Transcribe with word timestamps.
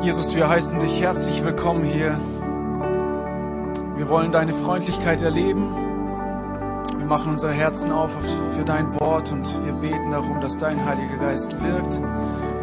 Jesus, 0.00 0.36
wir 0.36 0.48
heißen 0.48 0.78
dich 0.78 1.02
herzlich 1.02 1.44
willkommen 1.44 1.82
hier. 1.82 2.18
Wir 3.96 4.08
wollen 4.08 4.30
deine 4.30 4.52
Freundlichkeit 4.52 5.22
erleben. 5.22 5.74
Wir 6.96 7.04
machen 7.04 7.32
unser 7.32 7.50
Herzen 7.50 7.90
auf 7.90 8.16
für 8.56 8.64
dein 8.64 8.94
Wort 9.00 9.32
und 9.32 9.64
wir 9.64 9.72
beten 9.72 10.12
darum, 10.12 10.40
dass 10.40 10.56
dein 10.56 10.84
Heiliger 10.84 11.16
Geist 11.16 11.60
wirkt 11.64 12.00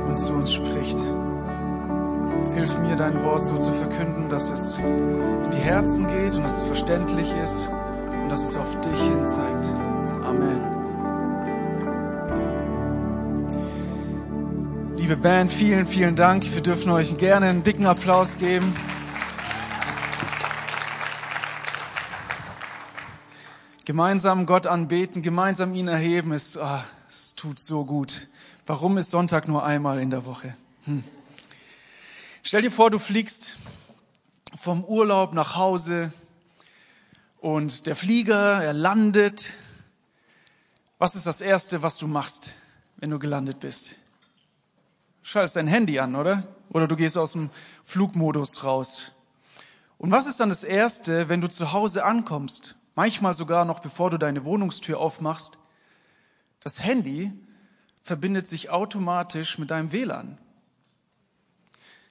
und 0.08 0.18
zu 0.18 0.32
uns 0.34 0.54
spricht. 0.54 0.98
Hilf 2.54 2.80
mir, 2.80 2.96
dein 2.96 3.22
Wort 3.22 3.44
so 3.44 3.58
zu 3.58 3.74
verkünden, 3.74 4.30
dass 4.30 4.50
es 4.50 4.80
in 4.80 5.52
die 5.52 5.58
Herzen 5.58 6.08
geht 6.08 6.38
und 6.38 6.44
dass 6.44 6.62
es 6.62 6.64
verständlich 6.64 7.36
ist 7.44 7.70
und 8.24 8.30
dass 8.30 8.46
es 8.46 8.56
auf 8.56 8.80
dich 8.80 9.02
hin 9.02 9.28
zeigt. 9.28 9.76
Amen. 10.24 10.75
Liebe 15.06 15.18
Band, 15.18 15.54
vielen, 15.54 15.86
vielen 15.86 16.16
Dank. 16.16 16.52
Wir 16.56 16.64
dürfen 16.64 16.92
euch 16.92 17.16
gerne 17.20 17.46
einen 17.46 17.62
dicken 17.62 17.86
Applaus 17.86 18.38
geben. 18.38 18.76
Gemeinsam 23.86 24.48
Gott 24.48 24.66
anbeten, 24.66 25.22
gemeinsam 25.22 25.76
ihn 25.76 25.88
erheben, 25.88 26.32
es, 26.32 26.58
oh, 26.58 26.80
es 27.08 27.36
tut 27.36 27.60
so 27.60 27.86
gut. 27.86 28.30
Warum 28.66 28.98
ist 28.98 29.12
Sonntag 29.12 29.48
nur 29.48 29.64
einmal 29.64 30.00
in 30.00 30.10
der 30.10 30.26
Woche? 30.26 30.58
Hm. 30.86 31.04
Stell 32.42 32.64
dir 32.64 32.72
vor, 32.72 32.90
du 32.90 32.98
fliegst 32.98 33.58
vom 34.60 34.84
Urlaub 34.84 35.36
nach 35.36 35.56
Hause 35.56 36.12
und 37.38 37.86
der 37.86 37.96
Flieger, 37.96 38.64
er 38.64 38.74
landet. 38.74 39.54
Was 40.98 41.16
ist 41.16 41.28
das 41.28 41.42
Erste, 41.42 41.84
was 41.84 42.00
du 42.00 42.08
machst, 42.08 42.54
wenn 42.98 43.12
du 43.12 43.20
gelandet 43.20 43.60
bist? 43.60 43.98
Schaltest 45.28 45.56
dein 45.56 45.66
Handy 45.66 45.98
an, 45.98 46.16
oder? 46.16 46.44
Oder 46.70 46.88
du 46.88 46.96
gehst 46.96 47.18
aus 47.18 47.32
dem 47.32 47.50
Flugmodus 47.84 48.64
raus. 48.64 49.14
Und 49.98 50.12
was 50.12 50.28
ist 50.28 50.40
dann 50.40 50.50
das 50.50 50.64
Erste, 50.64 51.30
wenn 51.30 51.42
du 51.42 51.50
zu 51.50 51.74
Hause 51.74 52.06
ankommst? 52.06 52.76
Manchmal 52.94 53.34
sogar 53.34 53.66
noch 53.66 53.80
bevor 53.80 54.12
du 54.12 54.20
deine 54.20 54.46
Wohnungstür 54.46 55.00
aufmachst. 55.00 55.58
Das 56.60 56.84
Handy 56.84 57.34
verbindet 58.04 58.46
sich 58.46 58.70
automatisch 58.70 59.58
mit 59.58 59.72
deinem 59.72 59.92
WLAN. 59.92 60.38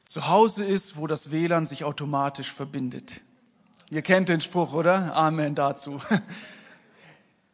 Zu 0.04 0.26
Hause 0.26 0.64
ist, 0.64 0.96
wo 0.96 1.06
das 1.06 1.30
WLAN 1.30 1.66
sich 1.66 1.84
automatisch 1.84 2.52
verbindet. 2.52 3.22
Ihr 3.90 4.02
kennt 4.02 4.28
den 4.28 4.40
Spruch, 4.40 4.72
oder? 4.72 5.14
Amen 5.14 5.54
dazu. 5.54 6.00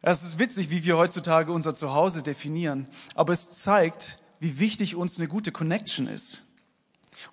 Es 0.03 0.23
ist 0.23 0.39
witzig, 0.39 0.71
wie 0.71 0.83
wir 0.83 0.97
heutzutage 0.97 1.51
unser 1.51 1.75
Zuhause 1.75 2.23
definieren, 2.23 2.87
aber 3.13 3.33
es 3.33 3.51
zeigt, 3.51 4.17
wie 4.41 4.59
wichtig 4.59 4.95
uns 4.97 5.19
eine 5.19 5.29
gute 5.29 5.53
Connection 5.53 6.07
ist. 6.07 6.47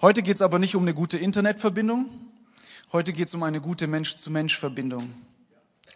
Heute 0.02 0.22
geht 0.22 0.36
es 0.36 0.42
aber 0.42 0.60
nicht 0.60 0.76
um 0.76 0.82
eine 0.82 0.94
gute 0.94 1.18
Internetverbindung, 1.18 2.04
heute 2.92 3.12
geht 3.12 3.26
es 3.26 3.34
um 3.34 3.42
eine 3.42 3.60
gute 3.60 3.88
Mensch-zu-Mensch-Verbindung 3.88 5.12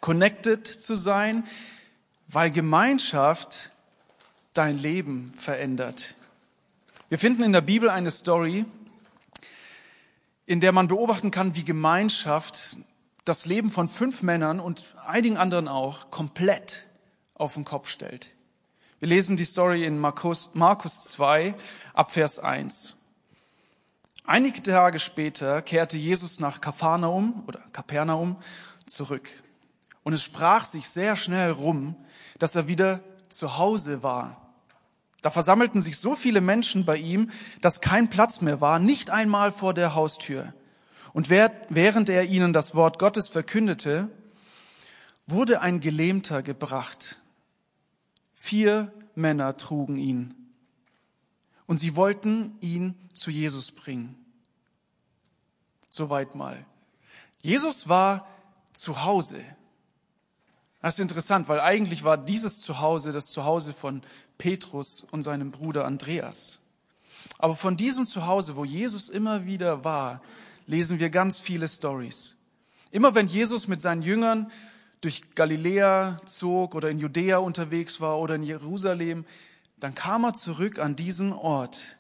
connected 0.01 0.67
zu 0.67 0.97
sein, 0.97 1.45
weil 2.29 2.51
Gemeinschaft 2.51 3.71
dein 4.55 4.79
Leben 4.79 5.33
verändert. 5.37 6.17
Wir 7.09 7.19
finden 7.19 7.43
in 7.43 7.53
der 7.53 7.61
Bibel 7.61 7.89
eine 7.89 8.11
Story, 8.11 8.65
in 10.47 10.61
der 10.61 10.73
man 10.73 10.89
beobachten 10.89 11.31
kann, 11.31 11.55
wie 11.55 11.65
Gemeinschaft 11.65 12.79
das 13.25 13.47
Leben 13.47 13.71
von 13.71 13.89
fünf 13.89 14.23
Männern 14.23 14.61
und 14.61 14.83
einigen 15.07 15.37
anderen 15.37 15.69
auch 15.69 16.11
komplett 16.11 16.87
auf 17.35 17.55
den 17.55 17.65
Kopf 17.65 17.89
stellt. 17.89 18.31
Wir 19.03 19.09
lesen 19.09 19.37
die 19.37 19.45
Story 19.45 19.85
in 19.85 19.99
Markus, 19.99 20.51
Markus 20.55 21.03
2 21.03 21.57
ab 21.93 22.13
Vers 22.13 22.39
1. 22.39 22.99
Einige 24.25 24.63
Tage 24.63 25.01
später 25.01 25.61
kehrte 25.61 25.99
Jesus 25.99 26.39
nach 26.39 26.61
Kapernaum 26.61 27.43
oder 27.49 27.59
Kapernaum 27.73 28.37
zurück. 28.87 29.29
Und 30.05 30.13
es 30.13 30.23
sprach 30.23 30.65
sich 30.65 30.89
sehr 30.89 31.17
schnell 31.17 31.51
rum, 31.51 31.97
dass 32.39 32.55
er 32.55 32.69
wieder 32.69 33.01
zu 33.29 33.59
Hause 33.59 34.05
war. 34.05 34.55
Da 35.21 35.31
versammelten 35.31 35.83
sich 35.83 35.99
so 35.99 36.15
viele 36.15 36.41
Menschen 36.41 36.85
bei 36.85 36.97
ihm, 36.97 37.29
dass 37.61 37.81
kein 37.81 38.09
Platz 38.09 38.41
mehr 38.41 38.61
war, 38.61 38.79
nicht 38.79 39.11
einmal 39.11 39.51
vor 39.51 39.75
der 39.75 39.97
Haustür. 39.97 40.55
Und 41.13 41.29
während 41.29 42.09
er 42.09 42.27
ihnen 42.27 42.53
das 42.53 42.77
Wort 42.77 43.01
Gottes 43.01 43.31
verkündete, 43.31 44.11
wurde 45.27 45.61
ein 45.61 45.81
Gelähmter 45.81 46.41
gebracht. 46.43 47.19
Vier 48.45 48.91
Männer 49.15 49.55
trugen 49.55 49.97
ihn. 49.97 50.35
Und 51.67 51.77
sie 51.79 51.97
wollten 51.97 52.57
ihn 52.61 52.95
zu 53.13 53.31
Jesus 53.31 53.73
bringen. 53.73 54.17
Soweit 55.89 56.35
mal. 56.35 56.65
Jesus 57.43 57.89
war 57.89 58.27
zu 58.73 59.05
Hause. 59.05 59.41
Das 60.81 60.95
ist 60.95 61.01
interessant, 61.01 61.49
weil 61.49 61.61
eigentlich 61.61 62.03
war 62.03 62.17
dieses 62.17 62.61
Zuhause 62.61 63.13
das 63.13 63.31
Zuhause 63.31 63.73
von 63.73 64.03
Petrus 64.39 65.03
und 65.03 65.23
seinem 65.23 65.51
Bruder 65.51 65.85
Andreas. 65.85 66.61
Aber 67.39 67.55
von 67.55 67.77
diesem 67.77 68.07
Zuhause, 68.07 68.57
wo 68.57 68.65
Jesus 68.65 69.09
immer 69.09 69.47
wieder 69.47 69.85
war, 69.85 70.23
lesen 70.67 70.99
wir 70.99 71.11
ganz 71.11 71.41
viele 71.41 71.69
Stories. 71.69 72.39
Immer 72.91 73.15
wenn 73.15 73.27
Jesus 73.27 73.69
mit 73.69 73.81
seinen 73.81 74.03
Jüngern 74.03 74.51
durch 75.03 75.35
Galiläa 75.35 76.17
zog 76.25 76.75
oder 76.75 76.89
in 76.89 76.99
Judäa 76.99 77.39
unterwegs 77.39 78.01
war 78.01 78.19
oder 78.19 78.37
in 78.37 78.45
Jerusalem, 78.45 79.27
dann 79.79 79.95
kam 79.95 80.25
er 80.25 80.33
zurück 80.33 80.79
an 80.79 80.97
diesen 80.97 81.33
Ort, 81.33 81.99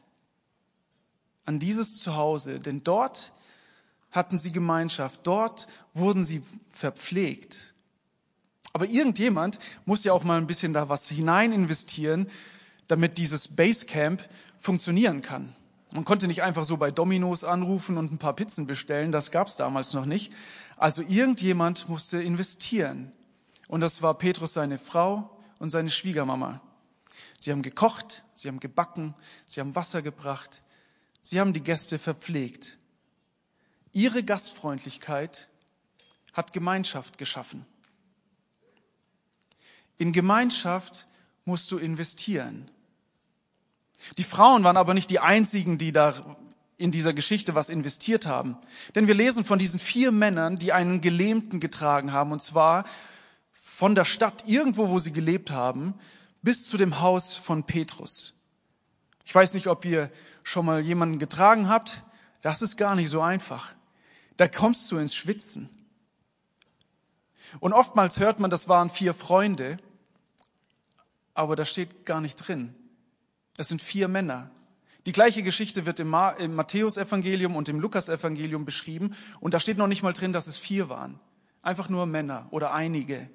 an 1.44 1.58
dieses 1.58 1.98
Zuhause, 2.00 2.60
denn 2.60 2.84
dort 2.84 3.32
hatten 4.12 4.38
sie 4.38 4.52
Gemeinschaft, 4.52 5.20
dort 5.24 5.66
wurden 5.92 6.22
sie 6.22 6.42
verpflegt. 6.70 7.74
Aber 8.72 8.86
irgendjemand 8.86 9.58
muss 9.84 10.04
ja 10.04 10.12
auch 10.12 10.22
mal 10.22 10.38
ein 10.38 10.46
bisschen 10.46 10.72
da 10.72 10.88
was 10.88 11.08
hinein 11.08 11.52
investieren, 11.52 12.28
damit 12.86 13.18
dieses 13.18 13.48
Basecamp 13.48 14.26
funktionieren 14.58 15.22
kann. 15.22 15.54
Man 15.92 16.04
konnte 16.04 16.28
nicht 16.28 16.42
einfach 16.42 16.64
so 16.64 16.76
bei 16.76 16.90
Dominos 16.90 17.42
anrufen 17.42 17.98
und 17.98 18.12
ein 18.12 18.18
paar 18.18 18.34
Pizzen 18.34 18.66
bestellen, 18.66 19.10
das 19.10 19.32
gab's 19.32 19.56
damals 19.56 19.92
noch 19.92 20.06
nicht. 20.06 20.32
Also 20.82 21.02
irgendjemand 21.02 21.88
musste 21.88 22.20
investieren. 22.20 23.12
Und 23.68 23.82
das 23.82 24.02
war 24.02 24.18
Petrus 24.18 24.54
seine 24.54 24.78
Frau 24.78 25.38
und 25.60 25.70
seine 25.70 25.90
Schwiegermama. 25.90 26.60
Sie 27.38 27.52
haben 27.52 27.62
gekocht, 27.62 28.24
sie 28.34 28.48
haben 28.48 28.58
gebacken, 28.58 29.14
sie 29.46 29.60
haben 29.60 29.76
Wasser 29.76 30.02
gebracht, 30.02 30.60
sie 31.20 31.38
haben 31.38 31.52
die 31.52 31.62
Gäste 31.62 32.00
verpflegt. 32.00 32.78
Ihre 33.92 34.24
Gastfreundlichkeit 34.24 35.46
hat 36.32 36.52
Gemeinschaft 36.52 37.16
geschaffen. 37.16 37.64
In 39.98 40.10
Gemeinschaft 40.10 41.06
musst 41.44 41.70
du 41.70 41.78
investieren. 41.78 42.68
Die 44.18 44.24
Frauen 44.24 44.64
waren 44.64 44.76
aber 44.76 44.94
nicht 44.94 45.10
die 45.10 45.20
einzigen, 45.20 45.78
die 45.78 45.92
da 45.92 46.36
in 46.82 46.90
dieser 46.90 47.12
Geschichte 47.12 47.54
was 47.54 47.68
investiert 47.68 48.26
haben. 48.26 48.56
Denn 48.94 49.06
wir 49.06 49.14
lesen 49.14 49.44
von 49.44 49.58
diesen 49.58 49.78
vier 49.78 50.12
Männern, 50.12 50.58
die 50.58 50.72
einen 50.72 51.00
Gelähmten 51.00 51.60
getragen 51.60 52.12
haben, 52.12 52.32
und 52.32 52.42
zwar 52.42 52.84
von 53.52 53.94
der 53.94 54.04
Stadt 54.04 54.44
irgendwo, 54.46 54.88
wo 54.88 54.98
sie 54.98 55.12
gelebt 55.12 55.50
haben, 55.50 55.94
bis 56.42 56.68
zu 56.68 56.76
dem 56.76 57.00
Haus 57.00 57.36
von 57.36 57.64
Petrus. 57.64 58.40
Ich 59.24 59.34
weiß 59.34 59.54
nicht, 59.54 59.68
ob 59.68 59.84
ihr 59.84 60.10
schon 60.42 60.66
mal 60.66 60.80
jemanden 60.80 61.18
getragen 61.18 61.68
habt. 61.68 62.02
Das 62.42 62.62
ist 62.62 62.76
gar 62.76 62.96
nicht 62.96 63.08
so 63.08 63.20
einfach. 63.20 63.72
Da 64.36 64.48
kommst 64.48 64.90
du 64.90 64.98
ins 64.98 65.14
Schwitzen. 65.14 65.68
Und 67.60 67.72
oftmals 67.72 68.18
hört 68.18 68.40
man, 68.40 68.50
das 68.50 68.68
waren 68.68 68.90
vier 68.90 69.14
Freunde 69.14 69.78
aber 71.34 71.56
da 71.56 71.64
steht 71.64 72.04
gar 72.06 72.20
nicht 72.20 72.36
drin. 72.36 72.74
Es 73.56 73.68
sind 73.68 73.80
vier 73.80 74.08
Männer. 74.08 74.50
Die 75.06 75.12
gleiche 75.12 75.42
Geschichte 75.42 75.84
wird 75.84 75.98
im, 76.00 76.08
Ma 76.08 76.30
im 76.30 76.54
Matthäusevangelium 76.54 77.56
und 77.56 77.68
im 77.68 77.80
Lukasevangelium 77.80 78.64
beschrieben 78.64 79.14
und 79.40 79.54
da 79.54 79.60
steht 79.60 79.78
noch 79.78 79.88
nicht 79.88 80.02
mal 80.02 80.12
drin, 80.12 80.32
dass 80.32 80.46
es 80.46 80.58
vier 80.58 80.88
waren. 80.88 81.18
Einfach 81.62 81.88
nur 81.88 82.06
Männer 82.06 82.46
oder 82.50 82.72
einige. 82.72 83.28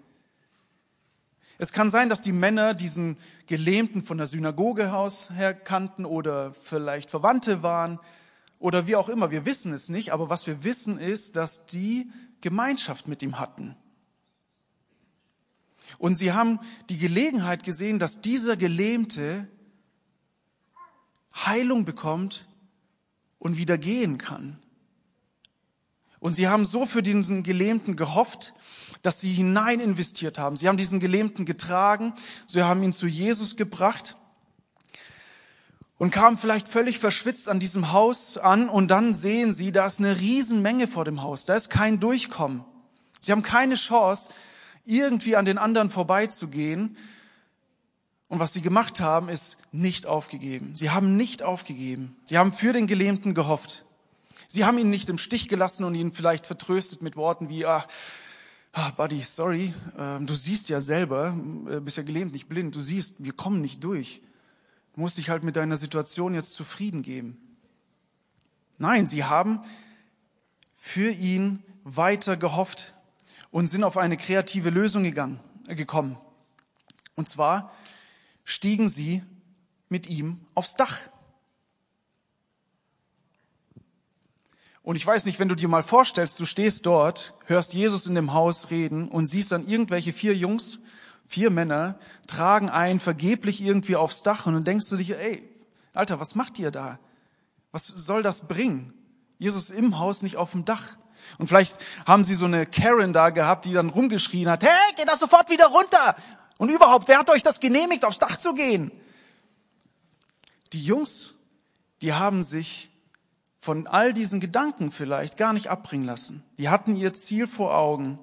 Es 1.58 1.72
kann 1.72 1.90
sein, 1.90 2.08
dass 2.08 2.22
die 2.22 2.32
Männer 2.32 2.74
diesen 2.74 3.18
Gelähmten 3.48 4.02
von 4.02 4.18
der 4.18 4.28
Synagoge 4.28 4.92
her 5.34 5.54
kannten 5.54 6.06
oder 6.06 6.52
vielleicht 6.52 7.10
Verwandte 7.10 7.64
waren 7.64 8.00
oder 8.60 8.88
wie 8.88 8.96
auch 8.96 9.10
immer. 9.10 9.32
Wir 9.32 9.46
wissen 9.46 9.74
es 9.74 9.90
nicht, 9.90 10.14
aber 10.14 10.30
was 10.30 10.46
wir 10.46 10.64
wissen 10.64 11.00
ist, 11.00 11.36
dass 11.36 11.66
die 11.66 12.12
Gemeinschaft 12.42 13.08
mit 13.08 13.24
ihm 13.24 13.40
hatten. 13.40 13.76
Und 15.98 16.16
sie 16.16 16.32
haben 16.32 16.60
die 16.90 16.98
Gelegenheit 16.98 17.64
gesehen, 17.64 17.98
dass 17.98 18.22
dieser 18.22 18.56
Gelähmte 18.56 19.48
Heilung 21.46 21.86
bekommt 21.86 22.48
und 23.40 23.58
wieder 23.58 23.78
gehen 23.78 24.18
kann. 24.18 24.60
Und 26.20 26.34
sie 26.34 26.48
haben 26.48 26.66
so 26.66 26.86
für 26.86 27.04
diesen 27.04 27.44
Gelähmten 27.44 27.96
gehofft, 27.96 28.54
dass 29.02 29.22
sie 29.22 29.32
hinein 29.32 29.80
investiert 29.80 30.40
haben. 30.40 30.58
Sie 30.58 30.68
haben 30.68 30.78
diesen 30.78 31.00
Gelähmten 31.00 31.46
getragen, 31.46 32.14
sie 32.48 32.64
haben 32.64 32.82
ihn 32.84 32.94
zu 32.94 33.08
Jesus 33.08 33.56
gebracht. 33.56 34.18
und 35.98 36.12
kamen 36.12 36.38
vielleicht 36.38 36.68
völlig 36.68 37.00
verschwitzt 37.00 37.50
an 37.50 37.60
diesem 37.60 37.92
Haus 37.92 38.38
an 38.38 38.70
und 38.70 38.90
dann 38.90 39.14
sehen 39.14 39.52
sie, 39.52 39.72
da 39.72 39.88
ist 39.88 40.00
eine 40.00 40.20
Riesenmenge 40.20 40.88
vor 40.88 41.06
dem 41.06 41.24
Haus, 41.24 41.46
da 41.46 41.56
ist 41.56 41.70
kein 41.70 42.00
Durchkommen. 42.00 42.64
Sie 43.20 43.32
haben 43.32 43.42
keine 43.42 43.76
Chance, 43.76 44.32
irgendwie 44.86 45.36
an 45.36 45.46
den 45.46 45.58
anderen 45.58 45.90
vorbeizugehen. 45.90 46.98
Und 48.30 48.40
was 48.40 48.54
sie 48.54 48.62
gemacht 48.62 49.00
haben, 49.00 49.30
ist 49.30 49.58
nicht 49.72 50.06
aufgegeben. 50.06 50.76
Sie 50.76 50.90
haben 50.90 51.16
nicht 51.16 51.44
aufgegeben. 51.44 52.18
Sie 52.26 52.38
haben 52.38 52.52
für 52.52 52.74
den 52.74 52.88
Gelähmten 52.88 53.34
gehofft. 53.34 53.86
Sie 54.48 54.66
haben 54.66 54.78
ihn 54.78 54.90
nicht 54.90 55.10
im 55.10 55.18
Stich 55.18 55.48
gelassen 55.50 55.84
und 55.84 55.96
ihn 55.96 56.12
vielleicht 56.12 56.46
vertröstet 56.46 57.02
mit 57.02 57.16
Worten 57.16 57.50
wie, 57.50 57.66
ah, 57.66 57.86
ah 58.74 58.92
Buddy, 58.92 59.22
sorry, 59.22 59.74
äh, 59.98 60.20
du 60.20 60.34
siehst 60.34 60.70
ja 60.70 60.82
selber, 60.82 61.38
äh, 61.70 61.80
bist 61.80 61.98
ja 61.98 62.04
gelähmt, 62.04 62.34
nicht 62.34 62.48
blind, 62.48 62.76
du 62.76 62.82
siehst, 62.82 63.24
wir 63.24 63.34
kommen 63.34 63.62
nicht 63.62 63.84
durch. 63.84 64.22
Du 64.94 65.02
musst 65.02 65.18
dich 65.18 65.30
halt 65.30 65.44
mit 65.44 65.56
deiner 65.56 65.78
Situation 65.78 66.34
jetzt 66.34 66.54
zufrieden 66.54 67.02
geben. 67.02 67.38
Nein, 68.78 69.06
sie 69.06 69.24
haben 69.24 69.62
für 70.76 71.10
ihn 71.10 71.64
weiter 71.84 72.38
gehofft 72.38 72.94
und 73.52 73.68
sind 73.68 73.84
auf 73.84 73.98
eine 73.98 74.18
kreative 74.18 74.70
Lösung 74.70 75.04
gegangen, 75.04 75.40
gekommen. 75.68 76.18
Und 77.16 77.28
zwar 77.28 77.74
stiegen 78.48 78.90
sie 78.90 79.22
mit 79.90 80.10
ihm 80.10 80.40
aufs 80.56 80.76
Dach. 80.76 80.98
Und 84.82 84.96
ich 84.96 85.06
weiß 85.06 85.26
nicht, 85.26 85.40
wenn 85.40 85.50
du 85.50 85.56
dir 85.56 85.68
mal 85.68 85.84
vorstellst, 85.84 86.40
du 86.40 86.46
stehst 86.46 86.86
dort, 86.86 87.36
hörst 87.46 87.74
Jesus 87.74 88.08
in 88.08 88.16
dem 88.16 88.34
Haus 88.34 88.72
reden 88.72 89.08
und 89.10 89.26
siehst 89.26 89.52
dann 89.52 89.68
irgendwelche 89.68 90.14
vier 90.14 90.36
Jungs 90.36 90.80
Vier 91.28 91.50
Männer 91.50 92.00
tragen 92.26 92.70
ein 92.70 93.02
vergeblich 93.02 93.62
irgendwie 93.62 93.98
aufs 93.98 94.24
Dach 94.24 94.46
und 94.46 94.54
dann 94.54 94.64
denkst 94.64 94.88
du 94.90 94.96
dich, 94.96 95.12
ey, 95.12 95.44
Alter, 95.94 96.22
was 96.22 96.36
macht 96.36 96.58
ihr 96.58 96.72
da? 96.72 97.00
Was 97.74 97.86
soll 97.86 98.24
das 98.24 98.48
bringen? 98.48 98.94
Jesus 99.38 99.70
im 99.70 100.00
Haus, 100.00 100.24
nicht 100.24 100.38
auf 100.38 100.54
dem 100.54 100.64
Dach. 100.64 100.96
Und 101.38 101.48
vielleicht 101.48 101.84
haben 102.06 102.24
sie 102.24 102.34
so 102.34 102.46
eine 102.46 102.66
Karen 102.66 103.12
da 103.12 103.32
gehabt, 103.32 103.66
die 103.66 103.74
dann 103.74 103.90
rumgeschrien 103.90 104.50
hat, 104.50 104.64
hey, 104.64 104.96
geht 104.96 105.10
da 105.10 105.18
sofort 105.18 105.50
wieder 105.50 105.66
runter! 105.66 106.16
Und 106.58 106.70
überhaupt, 106.70 107.08
wer 107.08 107.20
hat 107.20 107.30
euch 107.30 107.44
das 107.44 107.60
genehmigt, 107.60 108.04
aufs 108.06 108.20
Dach 108.20 108.38
zu 108.38 108.54
gehen? 108.54 108.92
Die 110.74 110.84
Jungs, 110.84 111.36
die 112.02 112.14
haben 112.14 112.44
sich 112.44 112.90
von 113.60 113.88
all 113.88 114.14
diesen 114.14 114.40
Gedanken 114.40 114.92
vielleicht 114.92 115.38
gar 115.38 115.54
nicht 115.54 115.68
abbringen 115.70 116.06
lassen. 116.06 116.44
Die 116.58 116.70
hatten 116.70 116.96
ihr 116.96 117.14
Ziel 117.14 117.48
vor 117.48 117.76
Augen. 117.76 118.20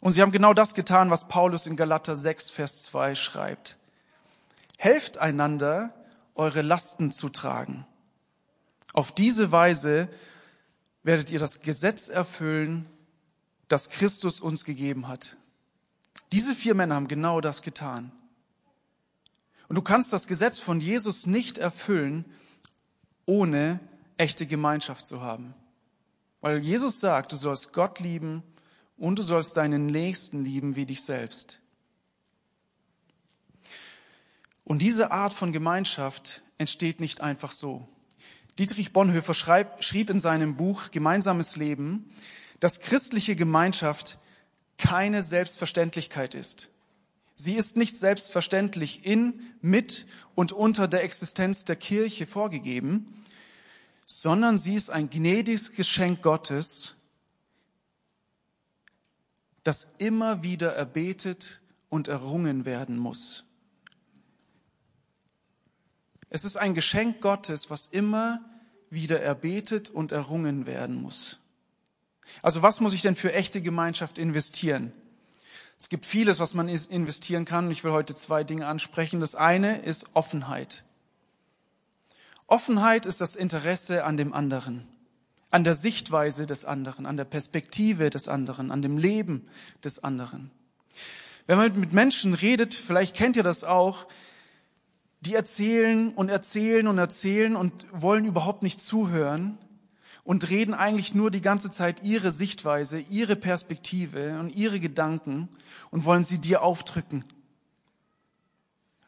Und 0.00 0.12
sie 0.12 0.22
haben 0.22 0.32
genau 0.32 0.54
das 0.54 0.74
getan, 0.74 1.10
was 1.10 1.28
Paulus 1.28 1.66
in 1.66 1.76
Galater 1.76 2.16
6, 2.16 2.50
Vers 2.50 2.84
2 2.84 3.14
schreibt. 3.14 3.76
Helft 4.78 5.18
einander, 5.18 5.94
eure 6.34 6.62
Lasten 6.62 7.12
zu 7.12 7.28
tragen. 7.28 7.86
Auf 8.94 9.12
diese 9.12 9.52
Weise 9.52 10.08
werdet 11.02 11.30
ihr 11.30 11.38
das 11.38 11.62
Gesetz 11.62 12.08
erfüllen, 12.08 12.86
das 13.68 13.90
Christus 13.90 14.40
uns 14.40 14.64
gegeben 14.64 15.06
hat. 15.06 15.36
Diese 16.32 16.54
vier 16.54 16.74
Männer 16.74 16.94
haben 16.94 17.08
genau 17.08 17.40
das 17.40 17.62
getan. 17.62 18.12
Und 19.68 19.76
du 19.76 19.82
kannst 19.82 20.12
das 20.12 20.26
Gesetz 20.26 20.58
von 20.58 20.80
Jesus 20.80 21.26
nicht 21.26 21.58
erfüllen, 21.58 22.24
ohne 23.26 23.80
echte 24.16 24.46
Gemeinschaft 24.46 25.06
zu 25.06 25.22
haben. 25.22 25.54
Weil 26.40 26.58
Jesus 26.58 27.00
sagt, 27.00 27.32
du 27.32 27.36
sollst 27.36 27.72
Gott 27.72 28.00
lieben 28.00 28.42
und 28.96 29.18
du 29.18 29.22
sollst 29.22 29.56
deinen 29.56 29.86
Nächsten 29.86 30.44
lieben 30.44 30.76
wie 30.76 30.86
dich 30.86 31.02
selbst. 31.02 31.60
Und 34.64 34.80
diese 34.80 35.10
Art 35.10 35.34
von 35.34 35.52
Gemeinschaft 35.52 36.42
entsteht 36.58 37.00
nicht 37.00 37.20
einfach 37.20 37.50
so. 37.50 37.88
Dietrich 38.58 38.92
Bonhoeffer 38.92 39.34
schreib, 39.34 39.82
schrieb 39.82 40.10
in 40.10 40.20
seinem 40.20 40.56
Buch 40.56 40.90
Gemeinsames 40.90 41.56
Leben, 41.56 42.10
dass 42.60 42.80
christliche 42.80 43.36
Gemeinschaft 43.36 44.18
keine 44.80 45.22
Selbstverständlichkeit 45.22 46.34
ist. 46.34 46.70
Sie 47.34 47.54
ist 47.54 47.76
nicht 47.76 47.96
selbstverständlich 47.96 49.06
in, 49.06 49.40
mit 49.60 50.06
und 50.34 50.52
unter 50.52 50.88
der 50.88 51.04
Existenz 51.04 51.64
der 51.64 51.76
Kirche 51.76 52.26
vorgegeben, 52.26 53.24
sondern 54.06 54.58
sie 54.58 54.74
ist 54.74 54.90
ein 54.90 55.08
gnädiges 55.08 55.72
Geschenk 55.72 56.22
Gottes, 56.22 56.96
das 59.62 59.96
immer 59.98 60.42
wieder 60.42 60.74
erbetet 60.74 61.60
und 61.88 62.08
errungen 62.08 62.64
werden 62.64 62.98
muss. 62.98 63.44
Es 66.30 66.44
ist 66.44 66.56
ein 66.56 66.74
Geschenk 66.74 67.20
Gottes, 67.20 67.70
was 67.70 67.86
immer 67.86 68.44
wieder 68.88 69.20
erbetet 69.20 69.90
und 69.90 70.12
errungen 70.12 70.66
werden 70.66 70.94
muss. 71.00 71.39
Also 72.42 72.62
was 72.62 72.80
muss 72.80 72.94
ich 72.94 73.02
denn 73.02 73.14
für 73.14 73.32
echte 73.32 73.60
Gemeinschaft 73.60 74.18
investieren? 74.18 74.92
Es 75.78 75.88
gibt 75.88 76.04
vieles, 76.04 76.40
was 76.40 76.54
man 76.54 76.68
investieren 76.68 77.44
kann. 77.44 77.70
Ich 77.70 77.84
will 77.84 77.92
heute 77.92 78.14
zwei 78.14 78.44
Dinge 78.44 78.66
ansprechen. 78.66 79.20
Das 79.20 79.34
eine 79.34 79.82
ist 79.82 80.14
Offenheit. 80.14 80.84
Offenheit 82.46 83.06
ist 83.06 83.20
das 83.20 83.36
Interesse 83.36 84.04
an 84.04 84.16
dem 84.16 84.32
anderen 84.32 84.86
an 85.50 85.64
der 85.64 85.74
Sichtweise 85.74 86.46
des 86.46 86.64
anderen, 86.64 87.06
an 87.06 87.16
der 87.16 87.24
Perspektive 87.24 88.10
des 88.10 88.28
anderen, 88.28 88.70
an 88.70 88.82
dem 88.82 88.98
Leben 88.98 89.48
des 89.84 90.02
anderen. 90.04 90.50
Wenn 91.46 91.58
man 91.58 91.78
mit 91.78 91.92
Menschen 91.92 92.34
redet, 92.34 92.72
vielleicht 92.72 93.16
kennt 93.16 93.36
ihr 93.36 93.42
das 93.42 93.64
auch, 93.64 94.06
die 95.20 95.34
erzählen 95.34 96.12
und 96.14 96.28
erzählen 96.28 96.86
und 96.86 96.98
erzählen 96.98 97.56
und 97.56 97.86
wollen 97.92 98.24
überhaupt 98.24 98.62
nicht 98.62 98.80
zuhören 98.80 99.58
und 100.30 100.48
reden 100.48 100.74
eigentlich 100.74 101.12
nur 101.12 101.32
die 101.32 101.40
ganze 101.40 101.72
Zeit 101.72 102.04
ihre 102.04 102.30
Sichtweise, 102.30 103.00
ihre 103.00 103.34
Perspektive 103.34 104.38
und 104.38 104.54
ihre 104.54 104.78
Gedanken 104.78 105.48
und 105.90 106.04
wollen 106.04 106.22
sie 106.22 106.38
dir 106.38 106.62
aufdrücken. 106.62 107.24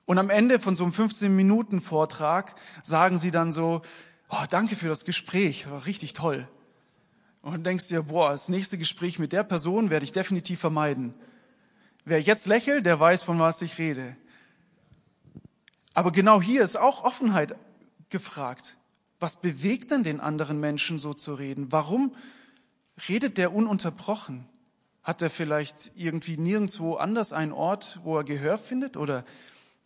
Und 0.04 0.18
am 0.18 0.30
Ende 0.30 0.58
von 0.58 0.74
so 0.74 0.82
einem 0.82 0.92
15 0.92 1.32
Minuten 1.32 1.80
Vortrag 1.80 2.56
sagen 2.82 3.18
sie 3.18 3.30
dann 3.30 3.52
so, 3.52 3.82
oh, 4.30 4.44
danke 4.50 4.74
für 4.74 4.88
das 4.88 5.04
Gespräch, 5.04 5.70
war 5.70 5.86
richtig 5.86 6.12
toll. 6.12 6.48
Und 7.40 7.64
denkst 7.66 7.86
dir, 7.86 8.02
boah, 8.02 8.30
das 8.30 8.48
nächste 8.48 8.76
Gespräch 8.76 9.20
mit 9.20 9.30
der 9.30 9.44
Person 9.44 9.90
werde 9.90 10.04
ich 10.04 10.10
definitiv 10.10 10.58
vermeiden. 10.58 11.14
Wer 12.04 12.20
jetzt 12.20 12.48
lächelt, 12.48 12.84
der 12.84 12.98
weiß, 12.98 13.22
von 13.22 13.38
was 13.38 13.62
ich 13.62 13.78
rede. 13.78 14.16
Aber 15.94 16.10
genau 16.10 16.42
hier 16.42 16.64
ist 16.64 16.74
auch 16.74 17.04
Offenheit 17.04 17.54
gefragt. 18.08 18.76
Was 19.22 19.40
bewegt 19.40 19.92
denn 19.92 20.02
den 20.02 20.20
anderen 20.20 20.58
Menschen 20.58 20.98
so 20.98 21.14
zu 21.14 21.34
reden? 21.34 21.70
Warum 21.70 22.12
redet 23.08 23.38
der 23.38 23.54
ununterbrochen? 23.54 24.48
Hat 25.04 25.22
er 25.22 25.30
vielleicht 25.30 25.92
irgendwie 25.94 26.36
nirgendwo 26.36 26.96
anders 26.96 27.32
einen 27.32 27.52
Ort, 27.52 28.00
wo 28.02 28.16
er 28.16 28.24
Gehör 28.24 28.58
findet? 28.58 28.96
Oder 28.96 29.24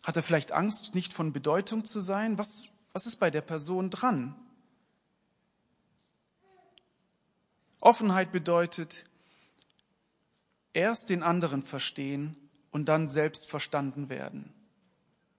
hat 0.03 0.15
er 0.15 0.23
vielleicht 0.23 0.53
Angst, 0.53 0.95
nicht 0.95 1.13
von 1.13 1.33
Bedeutung 1.33 1.85
zu 1.85 1.99
sein? 1.99 2.39
Was, 2.39 2.69
was 2.93 3.05
ist 3.05 3.17
bei 3.17 3.29
der 3.29 3.41
Person 3.41 3.91
dran? 3.91 4.33
Offenheit 7.79 8.31
bedeutet, 8.31 9.05
erst 10.73 11.11
den 11.11 11.21
anderen 11.21 11.61
verstehen 11.61 12.35
und 12.71 12.85
dann 12.89 13.07
selbst 13.07 13.51
verstanden 13.51 14.09
werden. 14.09 14.51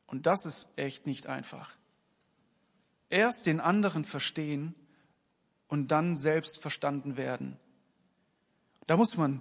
Und 0.07 0.27
das 0.27 0.47
ist 0.47 0.71
echt 0.77 1.07
nicht 1.07 1.27
einfach. 1.27 1.78
Erst 3.11 3.47
den 3.47 3.61
anderen 3.61 4.05
verstehen 4.05 4.75
und 5.69 5.91
dann 5.91 6.17
selbst 6.17 6.61
verstanden 6.61 7.17
werden. 7.17 7.59
Da 8.87 8.97
muss 8.97 9.17
man 9.17 9.41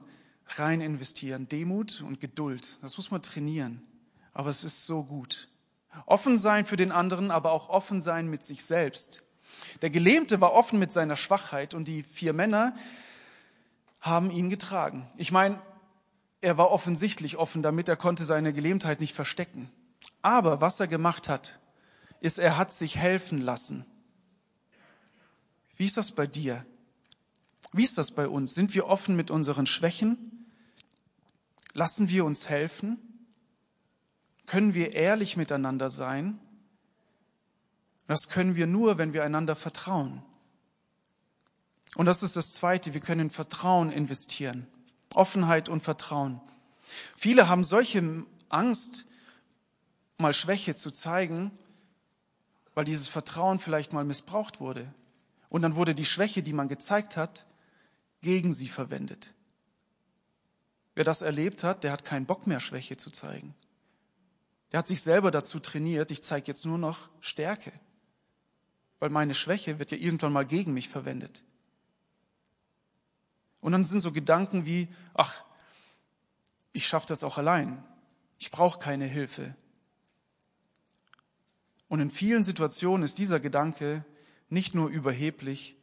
rein 0.55 0.81
investieren. 0.81 1.47
Demut 1.49 2.01
und 2.01 2.19
Geduld. 2.19 2.81
Das 2.81 2.97
muss 2.97 3.11
man 3.11 3.21
trainieren. 3.21 3.81
Aber 4.33 4.49
es 4.49 4.63
ist 4.63 4.85
so 4.85 5.03
gut. 5.03 5.49
Offen 6.05 6.37
sein 6.37 6.65
für 6.65 6.77
den 6.77 6.91
anderen, 6.91 7.31
aber 7.31 7.51
auch 7.51 7.69
offen 7.69 8.01
sein 8.01 8.27
mit 8.27 8.43
sich 8.43 8.63
selbst. 8.63 9.23
Der 9.81 9.89
Gelähmte 9.89 10.41
war 10.41 10.53
offen 10.53 10.79
mit 10.79 10.91
seiner 10.91 11.15
Schwachheit 11.15 11.73
und 11.73 11.87
die 11.87 12.03
vier 12.03 12.33
Männer 12.33 12.75
haben 14.01 14.31
ihn 14.31 14.49
getragen. 14.49 15.05
Ich 15.17 15.31
meine, 15.31 15.59
er 16.41 16.57
war 16.57 16.71
offensichtlich 16.71 17.37
offen 17.37 17.63
damit, 17.63 17.87
er 17.87 17.95
konnte 17.95 18.25
seine 18.25 18.53
Gelähmtheit 18.53 18.99
nicht 18.99 19.15
verstecken. 19.15 19.71
Aber 20.21 20.61
was 20.61 20.79
er 20.79 20.87
gemacht 20.87 21.29
hat, 21.29 21.59
ist, 22.19 22.39
er 22.39 22.57
hat 22.57 22.71
sich 22.71 22.97
helfen 22.97 23.41
lassen. 23.41 23.85
Wie 25.75 25.85
ist 25.85 25.97
das 25.97 26.11
bei 26.11 26.27
dir? 26.27 26.65
Wie 27.73 27.83
ist 27.83 27.97
das 27.97 28.11
bei 28.11 28.27
uns? 28.27 28.53
Sind 28.53 28.73
wir 28.73 28.87
offen 28.87 29.15
mit 29.15 29.29
unseren 29.29 29.65
Schwächen? 29.65 30.47
Lassen 31.73 32.09
wir 32.09 32.25
uns 32.25 32.49
helfen? 32.49 32.99
können 34.47 34.73
wir 34.73 34.93
ehrlich 34.93 35.37
miteinander 35.37 35.91
sein. 35.91 36.39
Das 38.07 38.29
können 38.29 38.55
wir 38.55 38.65
nur, 38.65 38.97
wenn 38.97 39.13
wir 39.13 39.23
einander 39.23 39.55
vertrauen. 39.55 40.23
Und 41.95 42.05
das 42.05 42.23
ist 42.23 42.35
das 42.35 42.53
Zweite, 42.53 42.93
wir 42.93 43.01
können 43.01 43.29
Vertrauen 43.29 43.91
investieren. 43.91 44.65
Offenheit 45.13 45.69
und 45.69 45.81
Vertrauen. 45.81 46.41
Viele 47.15 47.49
haben 47.49 47.63
solche 47.63 48.25
Angst, 48.49 49.05
mal 50.17 50.33
Schwäche 50.33 50.75
zu 50.75 50.91
zeigen, 50.91 51.51
weil 52.77 52.85
dieses 52.85 53.07
Vertrauen 53.07 53.57
vielleicht 53.57 53.91
mal 53.91 54.05
missbraucht 54.05 54.59
wurde. 54.59 54.93
Und 55.49 55.63
dann 55.63 55.75
wurde 55.75 55.95
die 55.95 56.05
Schwäche, 56.05 56.43
die 56.43 56.53
man 56.53 56.67
gezeigt 56.67 57.17
hat, 57.17 57.47
gegen 58.21 58.53
sie 58.53 58.67
verwendet. 58.67 59.33
Wer 60.93 61.03
das 61.03 61.23
erlebt 61.23 61.63
hat, 61.63 61.83
der 61.83 61.91
hat 61.91 62.05
keinen 62.05 62.27
Bock 62.27 62.45
mehr, 62.45 62.59
Schwäche 62.59 62.95
zu 62.95 63.09
zeigen. 63.09 63.55
Der 64.71 64.77
hat 64.77 64.85
sich 64.85 65.01
selber 65.01 65.31
dazu 65.31 65.59
trainiert, 65.59 66.11
ich 66.11 66.21
zeige 66.21 66.45
jetzt 66.45 66.67
nur 66.67 66.77
noch 66.77 67.09
Stärke, 67.19 67.71
weil 68.99 69.09
meine 69.09 69.33
Schwäche 69.33 69.79
wird 69.79 69.89
ja 69.89 69.97
irgendwann 69.97 70.33
mal 70.33 70.45
gegen 70.45 70.75
mich 70.75 70.87
verwendet. 70.87 71.43
Und 73.59 73.71
dann 73.71 73.85
sind 73.85 74.01
so 74.01 74.11
Gedanken 74.11 74.67
wie, 74.67 74.87
ach, 75.15 75.43
ich 76.73 76.87
schaffe 76.87 77.07
das 77.07 77.23
auch 77.23 77.39
allein. 77.39 77.83
Ich 78.37 78.51
brauche 78.51 78.77
keine 78.77 79.07
Hilfe. 79.07 79.55
Und 81.87 81.99
in 81.99 82.09
vielen 82.09 82.43
Situationen 82.43 83.03
ist 83.03 83.17
dieser 83.17 83.39
Gedanke 83.39 84.05
nicht 84.49 84.75
nur 84.75 84.89
überheblich, 84.89 85.77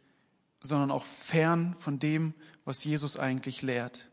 sondern 0.61 0.91
auch 0.91 1.05
fern 1.05 1.75
von 1.75 1.99
dem, 1.99 2.35
was 2.65 2.85
Jesus 2.85 3.19
eigentlich 3.19 3.63
lehrt. 3.63 4.11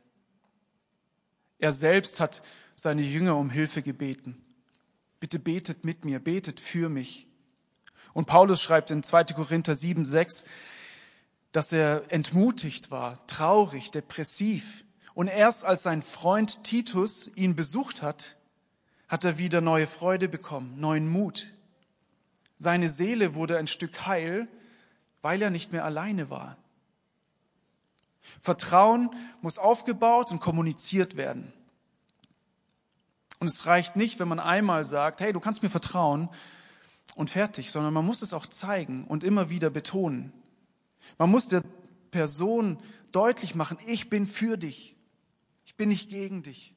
Er 1.59 1.71
selbst 1.71 2.19
hat 2.19 2.41
seine 2.75 3.01
Jünger 3.01 3.37
um 3.37 3.49
Hilfe 3.49 3.81
gebeten. 3.81 4.43
Bitte 5.19 5.39
betet 5.39 5.85
mit 5.85 6.03
mir, 6.03 6.19
betet 6.19 6.59
für 6.59 6.89
mich. 6.89 7.27
Und 8.13 8.25
Paulus 8.25 8.61
schreibt 8.61 8.91
in 8.91 9.03
2. 9.03 9.25
Korinther 9.25 9.75
7, 9.75 10.03
6, 10.03 10.45
dass 11.51 11.71
er 11.71 12.03
entmutigt 12.09 12.91
war, 12.91 13.25
traurig, 13.27 13.91
depressiv. 13.91 14.83
Und 15.13 15.27
erst 15.27 15.65
als 15.65 15.83
sein 15.83 16.01
Freund 16.01 16.63
Titus 16.63 17.29
ihn 17.35 17.55
besucht 17.55 18.01
hat, 18.01 18.37
hat 19.07 19.25
er 19.25 19.37
wieder 19.37 19.61
neue 19.61 19.87
Freude 19.87 20.27
bekommen, 20.27 20.79
neuen 20.79 21.07
Mut. 21.09 21.47
Seine 22.61 22.89
Seele 22.89 23.33
wurde 23.33 23.57
ein 23.57 23.65
Stück 23.65 24.05
heil, 24.05 24.47
weil 25.23 25.41
er 25.41 25.49
nicht 25.49 25.71
mehr 25.71 25.83
alleine 25.83 26.29
war. 26.29 26.57
Vertrauen 28.39 29.09
muss 29.41 29.57
aufgebaut 29.57 30.31
und 30.31 30.41
kommuniziert 30.41 31.17
werden. 31.17 31.51
Und 33.39 33.47
es 33.47 33.65
reicht 33.65 33.95
nicht, 33.95 34.19
wenn 34.19 34.27
man 34.27 34.39
einmal 34.39 34.85
sagt, 34.85 35.21
hey, 35.21 35.33
du 35.33 35.39
kannst 35.39 35.63
mir 35.63 35.71
vertrauen 35.71 36.29
und 37.15 37.31
fertig, 37.31 37.71
sondern 37.71 37.95
man 37.95 38.05
muss 38.05 38.21
es 38.21 38.31
auch 38.31 38.45
zeigen 38.45 39.05
und 39.05 39.23
immer 39.23 39.49
wieder 39.49 39.71
betonen. 39.71 40.31
Man 41.17 41.31
muss 41.31 41.47
der 41.47 41.63
Person 42.11 42.79
deutlich 43.11 43.55
machen, 43.55 43.79
ich 43.87 44.11
bin 44.11 44.27
für 44.27 44.55
dich. 44.55 44.95
Ich 45.65 45.77
bin 45.77 45.89
nicht 45.89 46.11
gegen 46.11 46.43
dich. 46.43 46.75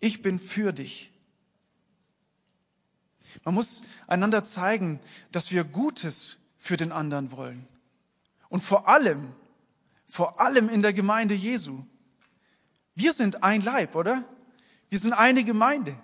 Ich 0.00 0.20
bin 0.20 0.40
für 0.40 0.72
dich. 0.72 1.11
Man 3.44 3.54
muss 3.54 3.84
einander 4.06 4.44
zeigen, 4.44 5.00
dass 5.30 5.50
wir 5.50 5.64
Gutes 5.64 6.38
für 6.58 6.76
den 6.76 6.92
anderen 6.92 7.32
wollen. 7.32 7.66
Und 8.48 8.62
vor 8.62 8.88
allem, 8.88 9.32
vor 10.06 10.40
allem 10.40 10.68
in 10.68 10.82
der 10.82 10.92
Gemeinde 10.92 11.34
Jesu. 11.34 11.84
Wir 12.94 13.12
sind 13.12 13.42
ein 13.42 13.62
Leib, 13.62 13.94
oder? 13.96 14.24
Wir 14.88 14.98
sind 14.98 15.14
eine 15.14 15.42
Gemeinde. 15.42 15.96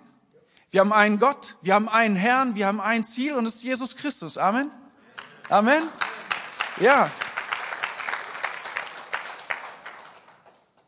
Wir 0.71 0.81
haben 0.81 0.93
einen 0.93 1.19
Gott, 1.19 1.57
wir 1.61 1.73
haben 1.73 1.89
einen 1.89 2.15
Herrn, 2.15 2.55
wir 2.55 2.67
haben 2.67 2.81
ein 2.81 3.03
Ziel 3.03 3.35
und 3.35 3.45
es 3.45 3.55
ist 3.55 3.63
Jesus 3.63 3.95
Christus. 3.95 4.37
Amen. 4.37 4.71
Amen. 5.49 5.83
Ja. 6.79 7.09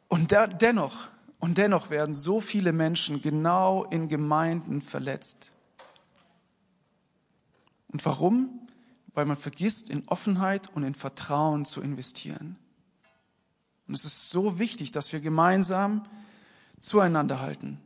Und 0.07 0.31
dennoch, 0.31 1.09
und 1.39 1.57
dennoch 1.57 1.89
werden 1.89 2.13
so 2.13 2.41
viele 2.41 2.73
Menschen 2.73 3.21
genau 3.21 3.85
in 3.85 4.07
Gemeinden 4.07 4.81
verletzt. 4.81 5.53
Und 7.91 8.05
warum? 8.05 8.67
Weil 9.13 9.25
man 9.25 9.37
vergisst, 9.37 9.89
in 9.89 10.07
Offenheit 10.07 10.69
und 10.73 10.83
in 10.83 10.93
Vertrauen 10.93 11.65
zu 11.65 11.81
investieren. 11.81 12.57
Und 13.87 13.93
es 13.93 14.05
ist 14.05 14.29
so 14.29 14.57
wichtig, 14.57 14.91
dass 14.91 15.11
wir 15.11 15.19
gemeinsam 15.19 16.03
zueinander 16.79 17.41
halten. 17.41 17.79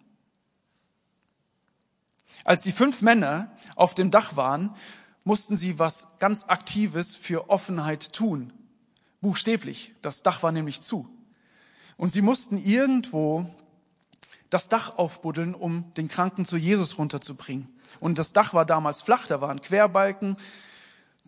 Als 2.43 2.61
die 2.61 2.71
fünf 2.71 3.01
Männer 3.01 3.51
auf 3.75 3.95
dem 3.95 4.11
Dach 4.11 4.35
waren, 4.35 4.75
mussten 5.23 5.55
sie 5.55 5.79
was 5.79 6.19
ganz 6.19 6.45
Aktives 6.45 7.15
für 7.15 7.49
Offenheit 7.49 8.13
tun. 8.13 8.53
Buchstäblich. 9.21 9.95
Das 10.03 10.21
Dach 10.21 10.43
war 10.43 10.51
nämlich 10.51 10.81
zu. 10.81 11.09
Und 11.97 12.09
sie 12.09 12.21
mussten 12.21 12.63
irgendwo 12.63 13.49
das 14.55 14.69
Dach 14.69 14.97
aufbuddeln, 14.97 15.53
um 15.53 15.93
den 15.95 16.07
Kranken 16.07 16.45
zu 16.45 16.55
Jesus 16.55 16.97
runterzubringen. 16.97 17.67
Und 17.99 18.17
das 18.17 18.31
Dach 18.31 18.53
war 18.53 18.65
damals 18.65 19.01
flach, 19.01 19.27
da 19.27 19.41
waren 19.41 19.59
Querbalken 19.59 20.37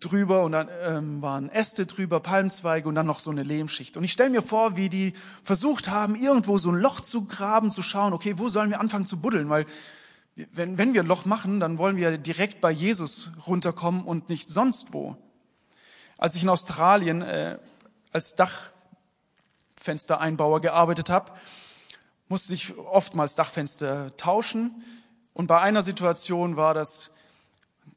drüber 0.00 0.44
und 0.44 0.52
dann 0.52 0.70
ähm, 0.82 1.20
waren 1.20 1.50
Äste 1.50 1.84
drüber, 1.84 2.20
Palmzweige 2.20 2.88
und 2.88 2.94
dann 2.94 3.04
noch 3.04 3.20
so 3.20 3.30
eine 3.30 3.42
Lehmschicht. 3.42 3.98
Und 3.98 4.04
ich 4.04 4.12
stelle 4.12 4.30
mir 4.30 4.40
vor, 4.40 4.78
wie 4.78 4.88
die 4.88 5.12
versucht 5.44 5.90
haben, 5.90 6.14
irgendwo 6.14 6.56
so 6.56 6.70
ein 6.70 6.80
Loch 6.80 7.00
zu 7.00 7.26
graben, 7.26 7.70
zu 7.70 7.82
schauen, 7.82 8.14
okay, 8.14 8.38
wo 8.38 8.48
sollen 8.48 8.70
wir 8.70 8.80
anfangen 8.80 9.04
zu 9.04 9.20
buddeln? 9.20 9.50
Weil 9.50 9.66
wenn, 10.52 10.78
wenn 10.78 10.94
wir 10.94 11.02
ein 11.02 11.06
Loch 11.06 11.26
machen, 11.26 11.60
dann 11.60 11.76
wollen 11.76 11.96
wir 11.96 12.16
direkt 12.16 12.62
bei 12.62 12.70
Jesus 12.70 13.30
runterkommen 13.46 14.04
und 14.04 14.30
nicht 14.30 14.48
sonst 14.48 14.94
wo. 14.94 15.18
Als 16.16 16.34
ich 16.34 16.44
in 16.44 16.48
Australien 16.48 17.20
äh, 17.20 17.58
als 18.10 18.36
Dachfenstereinbauer 18.36 20.62
gearbeitet 20.62 21.10
habe, 21.10 21.30
musste 22.28 22.54
ich 22.54 22.76
oftmals 22.76 23.34
Dachfenster 23.34 24.14
tauschen. 24.16 24.84
Und 25.32 25.46
bei 25.46 25.60
einer 25.60 25.82
Situation 25.82 26.56
war 26.56 26.74
das, 26.74 27.14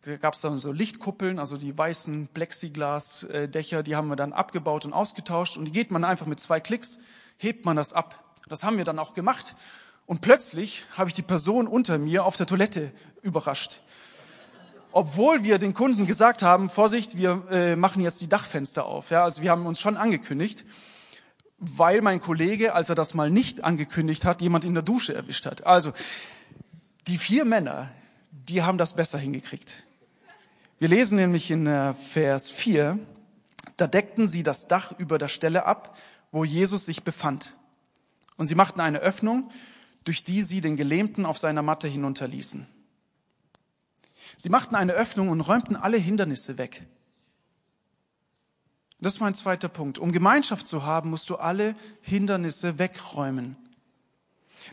da 0.05 0.15
gab 0.17 0.33
es 0.33 0.41
dann 0.41 0.57
so 0.57 0.71
Lichtkuppeln, 0.71 1.39
also 1.39 1.57
die 1.57 1.77
weißen 1.77 2.29
Plexiglasdächer, 2.33 3.83
die 3.83 3.95
haben 3.95 4.07
wir 4.07 4.15
dann 4.15 4.33
abgebaut 4.33 4.85
und 4.85 4.93
ausgetauscht. 4.93 5.57
Und 5.57 5.65
die 5.65 5.71
geht 5.71 5.91
man 5.91 6.03
einfach 6.03 6.25
mit 6.25 6.39
zwei 6.39 6.59
Klicks, 6.59 7.00
hebt 7.38 7.65
man 7.65 7.75
das 7.75 7.93
ab. 7.93 8.15
Das 8.47 8.63
haben 8.63 8.77
wir 8.77 8.85
dann 8.85 9.00
auch 9.00 9.13
gemacht. 9.13 9.55
Und 10.05 10.21
plötzlich 10.21 10.85
habe 10.97 11.09
ich 11.09 11.13
die 11.13 11.21
Person 11.21 11.67
unter 11.67 11.97
mir 11.97 12.25
auf 12.25 12.35
der 12.35 12.47
Toilette 12.47 12.91
überrascht. 13.21 13.81
Obwohl 14.91 15.43
wir 15.43 15.57
den 15.57 15.73
Kunden 15.73 16.05
gesagt 16.05 16.43
haben, 16.43 16.69
Vorsicht, 16.69 17.15
wir 17.15 17.43
äh, 17.50 17.75
machen 17.77 18.01
jetzt 18.01 18.19
die 18.19 18.27
Dachfenster 18.27 18.85
auf. 18.85 19.09
Ja, 19.09 19.23
also 19.23 19.41
wir 19.41 19.50
haben 19.50 19.65
uns 19.65 19.79
schon 19.79 19.95
angekündigt, 19.95 20.65
weil 21.62 22.01
mein 22.01 22.20
Kollege, 22.20 22.74
als 22.74 22.89
er 22.89 22.96
das 22.96 23.13
mal 23.13 23.30
nicht 23.30 23.63
angekündigt 23.63 24.25
hat, 24.25 24.41
jemand 24.41 24.65
in 24.65 24.74
der 24.74 24.84
Dusche 24.84 25.13
erwischt 25.13 25.46
hat. 25.46 25.65
Also 25.65 25.94
die 27.08 27.18
vier 27.18 27.46
Männer, 27.46 27.89
die 28.32 28.63
haben 28.63 28.77
das 28.77 28.96
besser 28.96 29.18
hingekriegt. 29.18 29.84
Wir 30.80 30.89
lesen 30.89 31.15
nämlich 31.15 31.51
in 31.51 31.68
äh, 31.68 31.94
Vers 31.94 32.50
4, 32.50 33.00
da 33.77 33.88
deckten 33.88 34.27
sie 34.27 34.44
das 34.44 34.68
Dach 34.68 34.91
über 34.98 35.18
der 35.18 35.27
Stelle 35.30 35.65
ab, 35.65 35.96
wo 36.32 36.44
Jesus 36.44 36.86
sich 36.86 37.03
befand. 37.03 37.56
Und 38.38 38.48
sie 38.48 38.56
machten 38.56 38.82
eine 38.82 39.00
Öffnung 39.00 39.50
durch 40.03 40.24
die 40.24 40.41
sie 40.41 40.62
den 40.62 40.75
Gelähmten 40.75 41.25
auf 41.25 41.38
seiner 41.38 41.62
Matte 41.62 41.88
hinunterließen. 41.88 42.65
Sie 44.38 44.50
machten 44.50 44.75
eine 44.75 44.94
Öffnung 44.94 45.30
und 45.30 45.41
räumten 45.41 45.75
alle 45.75 45.98
Hindernisse 45.98 46.58
weg. 46.58 46.84
Das 49.01 49.15
ist 49.15 49.20
mein 49.20 49.34
zweiter 49.34 49.67
Punkt. 49.67 49.98
Um 49.98 50.12
Gemeinschaft 50.12 50.67
zu 50.67 50.86
haben, 50.86 51.10
musst 51.10 51.31
du 51.31 51.38
alle 51.38 51.75
Hindernisse 52.01 52.77
wegräumen. 52.77 53.55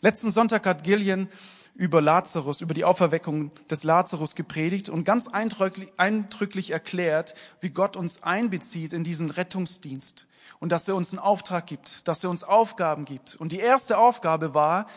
Letzten 0.02 0.30
Sonntag 0.30 0.66
hat 0.66 0.84
Gillian 0.84 1.28
über 1.74 2.02
Lazarus, 2.02 2.60
über 2.60 2.74
die 2.74 2.84
Auferweckung 2.84 3.52
des 3.70 3.84
Lazarus 3.84 4.34
gepredigt 4.34 4.90
und 4.90 5.04
ganz 5.04 5.28
eindrücklich, 5.28 6.70
erklärt, 6.72 7.34
wie 7.60 7.70
Gott 7.70 7.96
uns 7.96 8.22
einbezieht 8.22 8.92
in 8.92 9.02
diesen 9.02 9.30
Rettungsdienst 9.30 10.26
und 10.60 10.72
dass 10.72 10.88
er 10.88 10.96
uns 10.96 11.12
einen 11.12 11.20
Auftrag 11.20 11.66
gibt, 11.66 12.06
dass 12.06 12.22
er 12.22 12.28
uns 12.28 12.44
Aufgaben 12.44 13.06
gibt. 13.06 13.36
Und 13.36 13.52
die 13.52 13.60
erste 13.60 13.96
Aufgabe 13.96 14.54
war, 14.54 14.88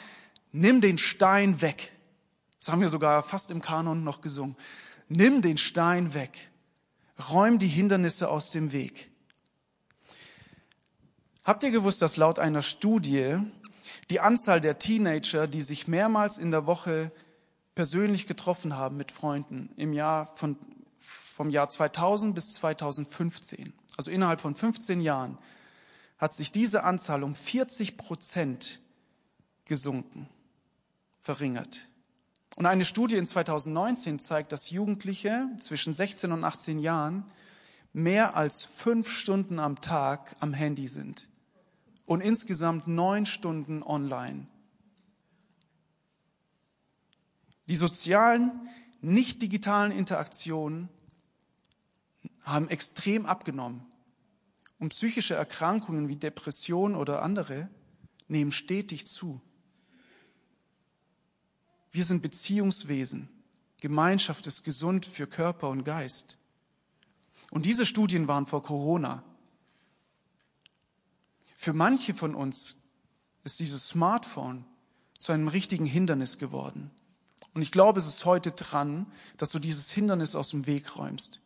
nimm 0.51 0.81
den 0.81 0.97
Stein 0.97 1.61
weg. 1.61 1.93
Das 2.57 2.69
haben 2.69 2.81
wir 2.81 2.89
sogar 2.89 3.23
fast 3.23 3.50
im 3.50 3.61
Kanon 3.61 4.03
noch 4.03 4.19
gesungen. 4.19 4.57
Nimm 5.07 5.41
den 5.41 5.57
Stein 5.57 6.13
weg. 6.13 6.51
Räum 7.31 7.59
die 7.59 7.67
Hindernisse 7.67 8.27
aus 8.27 8.50
dem 8.50 8.71
Weg. 8.71 9.10
Habt 11.43 11.63
ihr 11.63 11.71
gewusst, 11.71 12.03
dass 12.03 12.17
laut 12.17 12.38
einer 12.38 12.62
Studie 12.62 13.38
die 14.12 14.19
Anzahl 14.19 14.62
der 14.62 14.77
Teenager, 14.77 15.48
die 15.48 15.63
sich 15.63 15.88
mehrmals 15.88 16.38
in 16.38 16.51
der 16.51 16.67
Woche 16.67 17.12
persönlich 17.74 18.27
getroffen 18.27 18.75
haben 18.75 18.95
mit 18.95 19.12
Freunden 19.12 19.71
im 19.75 19.93
Jahr 19.93 20.27
von, 20.36 20.55
vom 21.00 21.50
Jahr 21.50 21.67
2000 21.67 22.36
bis 22.36 22.53
2015, 22.53 23.74
also 23.98 24.12
innerhalb 24.12 24.39
von 24.39 24.53
15 24.53 25.01
Jahren, 25.01 25.38
hat 26.19 26.33
sich 26.33 26.51
diese 26.51 26.83
Anzahl 26.83 27.24
um 27.24 27.33
40 27.33 27.98
Prozent 27.98 28.79
gesunken 29.65 30.29
verringert. 31.21 31.88
Und 32.55 32.67
eine 32.67 32.86
Studie 32.86 33.15
in 33.15 33.25
2019 33.25 34.19
zeigt, 34.19 34.51
dass 34.51 34.69
Jugendliche 34.69 35.48
zwischen 35.57 35.93
16 35.93 36.31
und 36.33 36.43
18 36.43 36.77
Jahren 36.77 37.25
mehr 37.93 38.36
als 38.36 38.63
fünf 38.63 39.10
Stunden 39.10 39.57
am 39.57 39.81
Tag 39.81 40.36
am 40.39 40.53
Handy 40.53 40.88
sind 40.88 41.30
und 42.11 42.19
insgesamt 42.19 42.89
neun 42.89 43.25
Stunden 43.25 43.83
online. 43.83 44.45
Die 47.69 47.77
sozialen 47.77 48.67
nicht 48.99 49.41
digitalen 49.41 49.93
Interaktionen 49.93 50.89
haben 52.41 52.67
extrem 52.67 53.25
abgenommen. 53.25 53.85
Und 54.77 54.89
psychische 54.89 55.35
Erkrankungen 55.35 56.09
wie 56.09 56.17
Depression 56.17 56.95
oder 56.95 57.21
andere 57.21 57.69
nehmen 58.27 58.51
stetig 58.51 59.07
zu. 59.07 59.39
Wir 61.93 62.03
sind 62.03 62.21
Beziehungswesen. 62.21 63.29
Gemeinschaft 63.79 64.47
ist 64.47 64.65
gesund 64.65 65.05
für 65.05 65.27
Körper 65.27 65.69
und 65.69 65.85
Geist. 65.85 66.39
Und 67.51 67.65
diese 67.65 67.85
Studien 67.85 68.27
waren 68.27 68.47
vor 68.47 68.63
Corona. 68.63 69.23
Für 71.61 71.73
manche 71.73 72.15
von 72.15 72.33
uns 72.33 72.87
ist 73.43 73.59
dieses 73.59 73.89
Smartphone 73.89 74.65
zu 75.19 75.31
einem 75.31 75.47
richtigen 75.47 75.85
Hindernis 75.85 76.39
geworden. 76.39 76.89
Und 77.53 77.61
ich 77.61 77.71
glaube, 77.71 77.99
es 77.99 78.07
ist 78.07 78.25
heute 78.25 78.49
dran, 78.49 79.05
dass 79.37 79.51
du 79.51 79.59
dieses 79.59 79.91
Hindernis 79.91 80.33
aus 80.33 80.49
dem 80.49 80.65
Weg 80.65 80.97
räumst. 80.97 81.43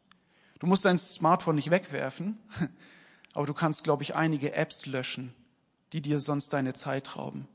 Du 0.59 0.67
musst 0.67 0.85
dein 0.85 0.97
Smartphone 0.97 1.55
nicht 1.55 1.69
wegwerfen, 1.69 2.37
aber 3.33 3.45
du 3.45 3.53
kannst, 3.53 3.83
glaube 3.83 4.03
ich, 4.03 4.15
einige 4.15 4.53
Apps 4.53 4.85
löschen, 4.85 5.33
die 5.91 6.01
dir 6.01 6.21
sonst 6.21 6.53
deine 6.53 6.71
Zeit 6.71 7.17
rauben. 7.17 7.45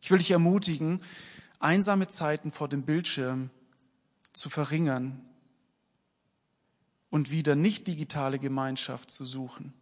Ich 0.00 0.12
will 0.12 0.18
dich 0.18 0.30
ermutigen, 0.30 1.02
einsame 1.58 2.06
Zeiten 2.06 2.52
vor 2.52 2.68
dem 2.68 2.84
Bildschirm 2.84 3.50
zu 4.32 4.48
verringern 4.48 5.28
und 7.10 7.32
wieder 7.32 7.56
nicht 7.56 7.88
digitale 7.88 8.38
Gemeinschaft 8.38 9.10
zu 9.10 9.24
suchen. 9.24 9.74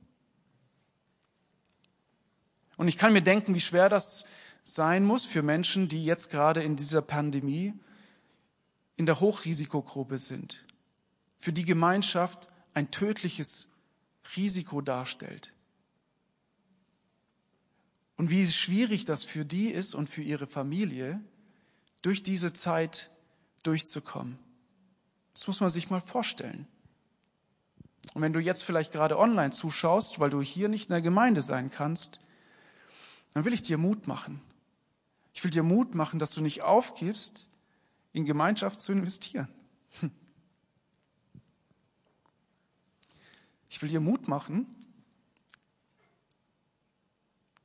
Und 2.76 2.88
ich 2.88 2.98
kann 2.98 3.12
mir 3.12 3.22
denken, 3.22 3.54
wie 3.54 3.60
schwer 3.60 3.88
das 3.88 4.26
sein 4.62 5.04
muss 5.04 5.24
für 5.24 5.42
Menschen, 5.42 5.88
die 5.88 6.04
jetzt 6.04 6.30
gerade 6.30 6.62
in 6.62 6.76
dieser 6.76 7.02
Pandemie 7.02 7.74
in 8.96 9.06
der 9.06 9.20
Hochrisikogruppe 9.20 10.18
sind, 10.18 10.64
für 11.36 11.52
die 11.52 11.64
Gemeinschaft 11.64 12.48
ein 12.74 12.90
tödliches 12.90 13.68
Risiko 14.36 14.80
darstellt. 14.80 15.52
Und 18.16 18.30
wie 18.30 18.46
schwierig 18.46 19.04
das 19.04 19.24
für 19.24 19.44
die 19.44 19.68
ist 19.68 19.94
und 19.94 20.08
für 20.08 20.22
ihre 20.22 20.46
Familie, 20.46 21.20
durch 22.02 22.22
diese 22.22 22.52
Zeit 22.52 23.10
durchzukommen. 23.62 24.38
Das 25.32 25.46
muss 25.46 25.60
man 25.60 25.70
sich 25.70 25.90
mal 25.90 26.00
vorstellen. 26.00 26.66
Und 28.12 28.22
wenn 28.22 28.32
du 28.32 28.40
jetzt 28.40 28.62
vielleicht 28.62 28.92
gerade 28.92 29.18
online 29.18 29.50
zuschaust, 29.50 30.20
weil 30.20 30.30
du 30.30 30.42
hier 30.42 30.68
nicht 30.68 30.90
in 30.90 30.92
der 30.92 31.02
Gemeinde 31.02 31.40
sein 31.40 31.70
kannst, 31.70 32.20
dann 33.34 33.44
will 33.44 33.52
ich 33.52 33.62
dir 33.62 33.76
Mut 33.78 34.06
machen. 34.06 34.40
Ich 35.34 35.42
will 35.42 35.50
dir 35.50 35.64
Mut 35.64 35.94
machen, 35.94 36.18
dass 36.18 36.30
du 36.30 36.40
nicht 36.40 36.62
aufgibst, 36.62 37.50
in 38.12 38.24
Gemeinschaft 38.24 38.80
zu 38.80 38.92
investieren. 38.92 39.48
Hm. 40.00 40.10
Ich 43.68 43.82
will 43.82 43.88
dir 43.88 44.00
Mut 44.00 44.28
machen, 44.28 44.66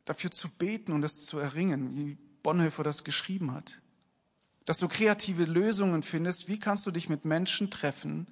dafür 0.05 0.31
zu 0.31 0.49
beten 0.49 0.91
und 0.91 1.03
es 1.03 1.27
zu 1.27 1.37
erringen, 1.37 1.95
wie 1.95 2.17
Bonhoeffer 2.41 2.83
das 2.83 3.03
geschrieben 3.03 3.53
hat. 3.53 3.79
Dass 4.65 4.79
du 4.79 4.87
kreative 4.87 5.45
Lösungen 5.45 6.01
findest, 6.01 6.47
wie 6.47 6.59
kannst 6.59 6.87
du 6.87 6.91
dich 6.91 7.09
mit 7.09 7.25
Menschen 7.25 7.69
treffen, 7.69 8.27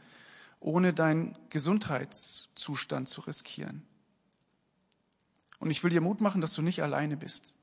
ohne 0.60 0.92
deinen 0.92 1.38
Gesundheitszustand 1.50 3.10
zu 3.10 3.22
riskieren. 3.22 3.84
Und 5.60 5.72
ich 5.72 5.84
will 5.84 5.92
dir 5.92 6.02
Mut 6.02 6.22
machen, 6.22 6.42
dass 6.42 6.54
du 6.54 6.62
nicht 6.62 6.84
alleine 6.84 7.18
bist. 7.18 7.56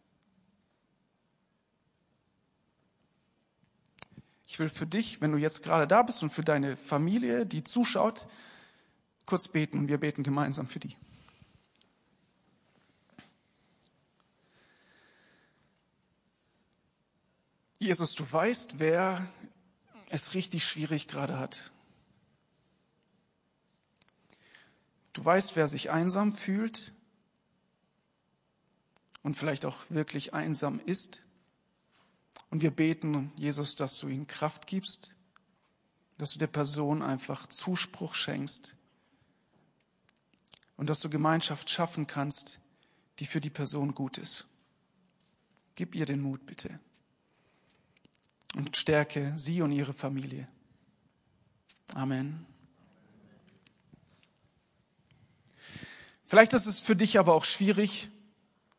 Ich 4.46 4.58
will 4.58 4.68
für 4.68 4.86
dich, 4.86 5.20
wenn 5.20 5.32
du 5.32 5.38
jetzt 5.38 5.62
gerade 5.62 5.86
da 5.86 6.02
bist 6.02 6.22
und 6.22 6.30
für 6.30 6.44
deine 6.44 6.76
Familie, 6.76 7.46
die 7.46 7.64
zuschaut, 7.64 8.26
kurz 9.26 9.48
beten 9.48 9.78
und 9.78 9.88
wir 9.88 9.98
beten 9.98 10.22
gemeinsam 10.22 10.68
für 10.68 10.80
die. 10.80 10.96
Jesus, 17.78 18.14
du 18.14 18.30
weißt, 18.30 18.78
wer 18.78 19.26
es 20.08 20.34
richtig 20.34 20.64
schwierig 20.64 21.08
gerade 21.08 21.38
hat. 21.38 21.72
Du 25.12 25.24
weißt, 25.24 25.56
wer 25.56 25.68
sich 25.68 25.90
einsam 25.90 26.32
fühlt 26.32 26.92
und 29.24 29.36
vielleicht 29.36 29.64
auch 29.64 29.78
wirklich 29.88 30.34
einsam 30.34 30.80
ist. 30.86 31.22
Und 32.50 32.62
wir 32.62 32.70
beten, 32.70 33.32
Jesus, 33.36 33.74
dass 33.74 33.98
du 33.98 34.06
ihnen 34.06 34.28
Kraft 34.28 34.68
gibst, 34.68 35.16
dass 36.18 36.34
du 36.34 36.38
der 36.38 36.46
Person 36.46 37.02
einfach 37.02 37.46
Zuspruch 37.46 38.14
schenkst 38.14 38.76
und 40.76 40.88
dass 40.88 41.00
du 41.00 41.10
Gemeinschaft 41.10 41.68
schaffen 41.70 42.06
kannst, 42.06 42.60
die 43.18 43.26
für 43.26 43.40
die 43.40 43.50
Person 43.50 43.94
gut 43.94 44.18
ist. 44.18 44.46
Gib 45.74 45.94
ihr 45.94 46.06
den 46.06 46.20
Mut, 46.20 46.46
bitte. 46.46 46.78
Und 48.54 48.76
stärke 48.76 49.32
sie 49.36 49.62
und 49.62 49.72
ihre 49.72 49.92
Familie. 49.92 50.46
Amen. 51.94 52.46
Vielleicht 56.24 56.52
ist 56.52 56.66
es 56.66 56.80
für 56.80 56.94
dich 56.94 57.18
aber 57.18 57.34
auch 57.34 57.44
schwierig, 57.44 58.10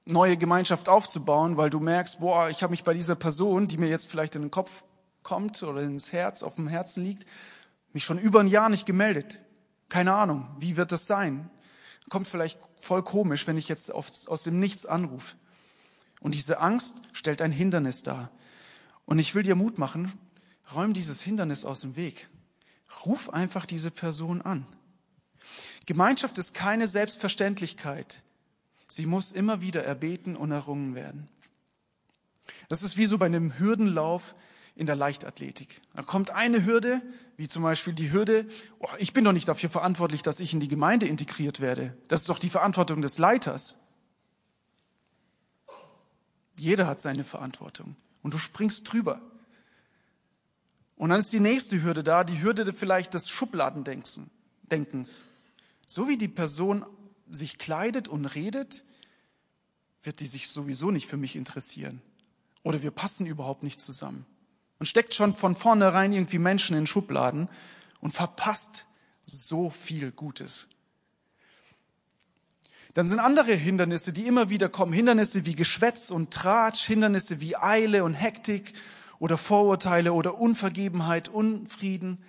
neue 0.05 0.37
Gemeinschaft 0.37 0.87
aufzubauen, 0.87 1.57
weil 1.57 1.69
du 1.69 1.79
merkst, 1.79 2.19
boah, 2.19 2.49
ich 2.49 2.63
habe 2.63 2.71
mich 2.71 2.83
bei 2.83 2.93
dieser 2.93 3.15
Person, 3.15 3.67
die 3.67 3.77
mir 3.77 3.89
jetzt 3.89 4.09
vielleicht 4.09 4.35
in 4.35 4.43
den 4.43 4.51
Kopf 4.51 4.83
kommt 5.23 5.63
oder 5.63 5.81
ins 5.81 6.13
Herz, 6.13 6.43
auf 6.43 6.55
dem 6.55 6.67
Herzen 6.67 7.03
liegt, 7.03 7.25
mich 7.91 8.05
schon 8.05 8.19
über 8.19 8.39
ein 8.39 8.47
Jahr 8.47 8.69
nicht 8.69 8.85
gemeldet. 8.85 9.41
Keine 9.89 10.13
Ahnung, 10.13 10.47
wie 10.59 10.77
wird 10.77 10.91
das 10.91 11.07
sein? 11.07 11.49
Kommt 12.09 12.27
vielleicht 12.27 12.59
voll 12.77 13.03
komisch, 13.03 13.47
wenn 13.47 13.57
ich 13.57 13.67
jetzt 13.67 13.91
aus 13.91 14.43
dem 14.43 14.59
Nichts 14.59 14.85
anrufe. 14.85 15.35
Und 16.21 16.35
diese 16.35 16.59
Angst 16.59 17.03
stellt 17.13 17.41
ein 17.41 17.51
Hindernis 17.51 18.03
dar. 18.03 18.29
Und 19.05 19.19
ich 19.19 19.33
will 19.33 19.43
dir 19.43 19.55
Mut 19.55 19.77
machen, 19.77 20.11
räum 20.75 20.93
dieses 20.93 21.21
Hindernis 21.21 21.65
aus 21.65 21.81
dem 21.81 21.95
Weg. 21.95 22.29
Ruf 23.05 23.29
einfach 23.29 23.65
diese 23.65 23.91
Person 23.91 24.41
an. 24.41 24.65
Gemeinschaft 25.85 26.37
ist 26.37 26.53
keine 26.53 26.87
Selbstverständlichkeit. 26.87 28.23
Sie 28.87 29.05
muss 29.05 29.31
immer 29.31 29.61
wieder 29.61 29.83
erbeten 29.83 30.35
und 30.35 30.51
errungen 30.51 30.95
werden. 30.95 31.27
Das 32.69 32.83
ist 32.83 32.97
wie 32.97 33.05
so 33.05 33.17
bei 33.17 33.25
einem 33.25 33.57
Hürdenlauf 33.57 34.35
in 34.75 34.85
der 34.85 34.95
Leichtathletik. 34.95 35.81
Da 35.95 36.03
kommt 36.03 36.31
eine 36.31 36.65
Hürde, 36.65 37.01
wie 37.37 37.47
zum 37.47 37.63
Beispiel 37.63 37.93
die 37.93 38.11
Hürde, 38.11 38.45
oh, 38.79 38.87
ich 38.97 39.13
bin 39.13 39.23
doch 39.23 39.31
nicht 39.31 39.47
dafür 39.47 39.69
verantwortlich, 39.69 40.21
dass 40.21 40.39
ich 40.39 40.53
in 40.53 40.59
die 40.59 40.67
Gemeinde 40.67 41.07
integriert 41.07 41.61
werde. 41.61 41.97
Das 42.07 42.21
ist 42.21 42.29
doch 42.29 42.39
die 42.39 42.49
Verantwortung 42.49 43.01
des 43.01 43.17
Leiters. 43.17 43.87
Jeder 46.57 46.87
hat 46.87 46.99
seine 46.99 47.23
Verantwortung. 47.23 47.95
Und 48.21 48.33
du 48.33 48.37
springst 48.37 48.91
drüber. 48.91 49.21
Und 50.95 51.09
dann 51.09 51.19
ist 51.19 51.33
die 51.33 51.39
nächste 51.39 51.83
Hürde 51.83 52.03
da, 52.03 52.23
die 52.23 52.41
Hürde 52.41 52.71
vielleicht 52.73 53.13
des 53.13 53.29
Schubladendenkens. 53.29 55.25
So 55.85 56.07
wie 56.07 56.17
die 56.17 56.27
Person 56.27 56.85
sich 57.29 57.57
kleidet 57.57 58.07
und 58.07 58.25
redet, 58.25 58.83
wird 60.03 60.19
die 60.19 60.27
sich 60.27 60.49
sowieso 60.49 60.91
nicht 60.91 61.07
für 61.07 61.17
mich 61.17 61.35
interessieren. 61.35 62.01
Oder 62.63 62.83
wir 62.83 62.91
passen 62.91 63.25
überhaupt 63.25 63.63
nicht 63.63 63.79
zusammen. 63.79 64.25
Und 64.79 64.87
steckt 64.87 65.13
schon 65.13 65.33
von 65.33 65.55
vornherein 65.55 66.13
irgendwie 66.13 66.39
Menschen 66.39 66.77
in 66.77 66.87
Schubladen 66.87 67.47
und 68.01 68.13
verpasst 68.13 68.85
so 69.25 69.69
viel 69.69 70.11
Gutes. 70.11 70.67
Dann 72.93 73.07
sind 73.07 73.19
andere 73.19 73.53
Hindernisse, 73.53 74.13
die 74.13 74.25
immer 74.25 74.49
wieder 74.49 74.69
kommen. 74.69 74.93
Hindernisse 74.93 75.45
wie 75.45 75.55
Geschwätz 75.55 76.11
und 76.11 76.31
Tratsch, 76.31 76.85
Hindernisse 76.85 77.41
wie 77.41 77.57
Eile 77.57 78.03
und 78.03 78.13
Hektik 78.13 78.73
oder 79.19 79.37
Vorurteile 79.37 80.13
oder 80.13 80.39
Unvergebenheit, 80.39 81.27
Unfrieden. 81.27 82.23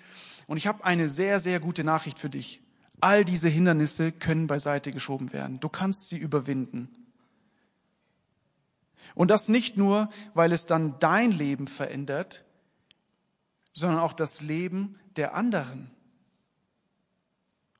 Und 0.46 0.56
ich 0.56 0.66
habe 0.66 0.84
eine 0.84 1.08
sehr, 1.08 1.38
sehr 1.40 1.60
gute 1.60 1.84
Nachricht 1.84 2.18
für 2.18 2.30
dich. 2.30 2.60
All 3.00 3.24
diese 3.24 3.48
Hindernisse 3.48 4.12
können 4.12 4.46
beiseite 4.46 4.90
geschoben 4.90 5.32
werden. 5.32 5.60
Du 5.60 5.68
kannst 5.68 6.08
sie 6.08 6.18
überwinden. 6.18 6.88
Und 9.14 9.28
das 9.28 9.48
nicht 9.48 9.76
nur, 9.76 10.08
weil 10.34 10.52
es 10.52 10.66
dann 10.66 10.98
dein 10.98 11.32
Leben 11.32 11.66
verändert, 11.66 12.44
sondern 13.72 14.00
auch 14.00 14.12
das 14.12 14.42
Leben 14.42 14.98
der 15.16 15.34
anderen. 15.34 15.90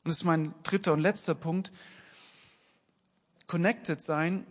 Und 0.05 0.11
das 0.11 0.19
ist 0.19 0.25
mein 0.25 0.55
dritter 0.63 0.93
und 0.93 1.01
letzter 1.01 1.35
Punkt. 1.35 1.73
Connected 3.47 4.01
sein, 4.01 4.47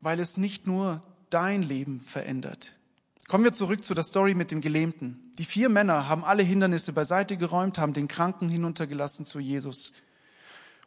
weil 0.00 0.20
es 0.20 0.36
nicht 0.36 0.66
nur 0.66 1.00
dein 1.30 1.62
Leben 1.62 2.00
verändert. 2.00 2.78
Kommen 3.28 3.44
wir 3.44 3.52
zurück 3.52 3.82
zu 3.82 3.94
der 3.94 4.04
Story 4.04 4.34
mit 4.34 4.50
dem 4.50 4.60
Gelähmten. 4.60 5.32
Die 5.38 5.44
vier 5.44 5.68
Männer 5.68 6.08
haben 6.08 6.24
alle 6.24 6.42
Hindernisse 6.42 6.92
beiseite 6.92 7.36
geräumt, 7.36 7.78
haben 7.78 7.94
den 7.94 8.08
Kranken 8.08 8.48
hinuntergelassen 8.48 9.24
zu 9.24 9.40
Jesus. 9.40 9.94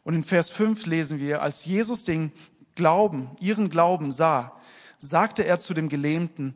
Und 0.04 0.14
in 0.14 0.24
Vers 0.24 0.50
5 0.50 0.86
lesen 0.86 1.18
wir, 1.18 1.42
als 1.42 1.64
Jesus 1.64 2.04
den 2.04 2.32
Glauben, 2.76 3.30
ihren 3.40 3.70
Glauben 3.70 4.12
sah, 4.12 4.58
sagte 4.98 5.44
er 5.44 5.58
zu 5.58 5.74
dem 5.74 5.88
Gelähmten, 5.88 6.54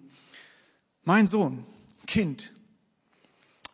mein 1.04 1.26
Sohn, 1.26 1.66
Kind, 2.06 2.52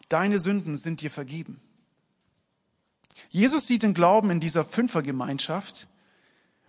deine 0.09 0.39
Sünden 0.39 0.77
sind 0.77 1.03
dir 1.03 1.11
vergeben. 1.11 1.61
Jesus 3.31 3.67
sieht 3.67 3.83
den 3.83 3.95
Glauben 3.95 4.31
in 4.31 4.41
dieser 4.41 4.65
Fünfergemeinschaft 4.65 5.87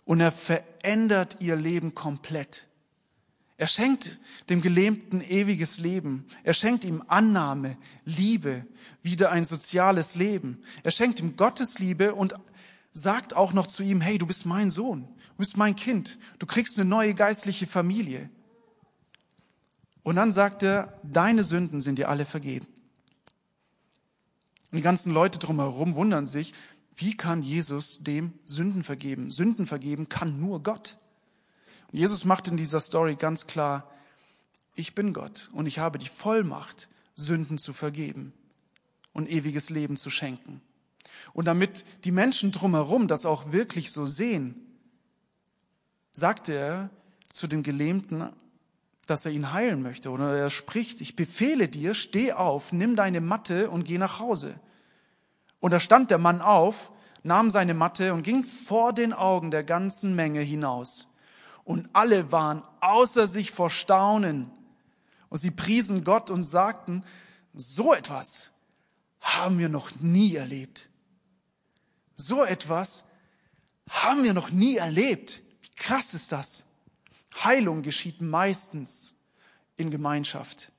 und 0.06 0.20
er 0.20 0.32
verändert 0.32 1.38
ihr 1.40 1.56
Leben 1.56 1.96
komplett. 1.96 2.69
Er 3.60 3.68
schenkt 3.68 4.20
dem 4.50 4.62
Gelähmten 4.62 5.20
ewiges 5.20 5.80
Leben. 5.80 6.26
Er 6.44 6.54
schenkt 6.54 6.86
ihm 6.86 7.04
Annahme, 7.10 7.76
Liebe, 8.06 8.66
wieder 9.04 9.32
ein 9.34 9.44
soziales 9.44 10.16
Leben. 10.16 10.64
Er 10.84 10.92
schenkt 10.92 11.20
ihm 11.20 11.36
Gottes 11.36 11.78
Liebe 11.78 12.16
und 12.16 12.34
sagt 12.94 13.36
auch 13.36 13.52
noch 13.52 13.68
zu 13.68 13.84
ihm, 13.84 14.00
hey, 14.00 14.18
du 14.18 14.26
bist 14.26 14.46
mein 14.46 14.70
Sohn, 14.70 15.02
du 15.02 15.36
bist 15.40 15.58
mein 15.58 15.76
Kind, 15.76 16.18
du 16.40 16.46
kriegst 16.46 16.80
eine 16.80 16.88
neue 16.90 17.14
geistliche 17.14 17.68
Familie. 17.68 18.30
Und 20.04 20.16
dann 20.16 20.32
sagt 20.32 20.64
er, 20.64 20.98
deine 21.04 21.44
Sünden 21.44 21.82
sind 21.82 22.00
dir 22.00 22.08
alle 22.08 22.24
vergeben. 22.24 22.66
Und 24.72 24.78
die 24.78 24.82
ganzen 24.82 25.12
Leute 25.12 25.38
drumherum 25.38 25.96
wundern 25.96 26.26
sich, 26.26 26.54
wie 26.96 27.18
kann 27.18 27.42
Jesus 27.42 28.06
dem 28.06 28.32
Sünden 28.46 28.86
vergeben? 28.86 29.32
Sünden 29.32 29.68
vergeben 29.68 30.08
kann 30.08 30.40
nur 30.40 30.64
Gott. 30.64 30.98
Jesus 31.92 32.26
macht 32.26 32.48
in 32.48 32.58
dieser 32.58 32.80
Story 32.80 33.16
ganz 33.16 33.48
klar, 33.48 33.90
ich 34.76 34.96
bin 34.96 35.14
Gott 35.14 35.50
und 35.54 35.66
ich 35.66 35.80
habe 35.80 35.98
die 35.98 36.08
Vollmacht, 36.08 36.90
Sünden 37.16 37.58
zu 37.58 37.74
vergeben 37.74 38.32
und 39.14 39.30
ewiges 39.30 39.70
Leben 39.70 39.98
zu 39.98 40.10
schenken. 40.10 40.62
Und 41.34 41.46
damit 41.46 41.86
die 42.06 42.12
Menschen 42.12 42.52
drumherum 42.52 43.08
das 43.08 43.26
auch 43.26 43.52
wirklich 43.52 43.92
so 43.92 44.06
sehen, 44.06 44.56
sagte 46.12 46.54
er 46.54 46.90
zu 47.28 47.48
dem 47.48 47.64
Gelähmten, 47.64 48.30
dass 49.06 49.26
er 49.26 49.32
ihn 49.32 49.52
heilen 49.52 49.82
möchte. 49.82 50.12
Oder 50.12 50.38
er 50.38 50.50
spricht, 50.50 51.02
ich 51.02 51.16
befehle 51.16 51.68
dir, 51.68 51.94
steh 51.94 52.34
auf, 52.34 52.72
nimm 52.72 52.96
deine 52.96 53.22
Matte 53.22 53.70
und 53.70 53.84
geh 53.84 53.98
nach 53.98 54.20
Hause. 54.20 54.60
Und 55.60 55.72
da 55.72 55.80
stand 55.80 56.12
der 56.12 56.20
Mann 56.20 56.42
auf, 56.42 56.94
nahm 57.24 57.52
seine 57.52 57.74
Matte 57.74 58.14
und 58.14 58.22
ging 58.22 58.44
vor 58.44 58.94
den 58.94 59.12
Augen 59.12 59.52
der 59.52 59.64
ganzen 59.64 60.16
Menge 60.16 60.42
hinaus 60.42 61.09
und 61.70 61.88
alle 61.94 62.32
waren 62.32 62.64
außer 62.80 63.28
sich 63.28 63.52
vor 63.52 63.70
Staunen. 63.70 64.50
Und 65.30 65.38
sie 65.38 65.52
priesen 65.52 66.04
Gott 66.04 66.32
und 66.32 66.42
sagten, 66.42 67.06
so 67.54 67.94
etwas 67.94 68.54
haben 69.22 69.60
wir 69.60 69.70
noch 69.70 69.92
nie 70.00 70.34
erlebt. 70.34 70.90
So 72.16 72.44
etwas 72.44 73.10
haben 73.88 74.24
wir 74.24 74.34
noch 74.34 74.50
nie 74.50 74.78
erlebt. 74.78 75.44
Wie 75.62 75.70
krass 75.76 76.16
ist 76.16 76.32
das? 76.32 76.72
Heilung 77.44 77.84
geschieht 77.84 78.20
meistens 78.20 79.20
in 79.78 79.92
Gemeinschaft, 79.92 80.72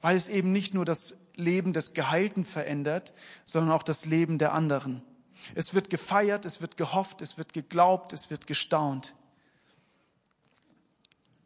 weil 0.00 0.14
es 0.14 0.28
eben 0.28 0.52
nicht 0.52 0.72
nur 0.72 0.84
das 0.84 1.26
Leben 1.34 1.72
des 1.72 1.94
Geheilten 1.94 2.44
verändert, 2.44 3.12
sondern 3.44 3.72
auch 3.72 3.82
das 3.82 4.04
Leben 4.04 4.38
der 4.38 4.52
anderen. 4.52 5.02
Es 5.56 5.74
wird 5.74 5.90
gefeiert, 5.90 6.44
es 6.44 6.60
wird 6.60 6.76
gehofft, 6.76 7.22
es 7.22 7.38
wird 7.38 7.52
geglaubt, 7.52 8.12
es 8.12 8.30
wird 8.30 8.46
gestaunt. 8.46 9.14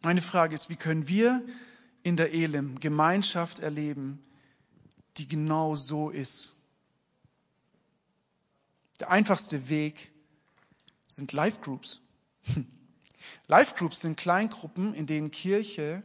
Meine 0.05 0.21
Frage 0.21 0.55
ist, 0.55 0.69
wie 0.69 0.77
können 0.77 1.07
wir 1.07 1.47
in 2.03 2.17
der 2.17 2.33
Elim 2.33 2.81
Gemeinschaft 2.81 3.61
erleben, 3.61 4.21
die 5.17 5.29
genau 5.29 5.77
so 5.77 6.11
ist? 6.11 6.57
Der 8.99 9.12
einfachste 9.12 9.69
Weg 9.69 10.11
sind 11.07 11.33
Life 11.33 11.61
Groups. 11.61 12.01
Life 13.47 13.77
Groups 13.77 14.01
sind 14.01 14.17
Kleingruppen, 14.17 14.93
in 14.93 15.07
denen 15.07 15.31
Kirche 15.31 16.03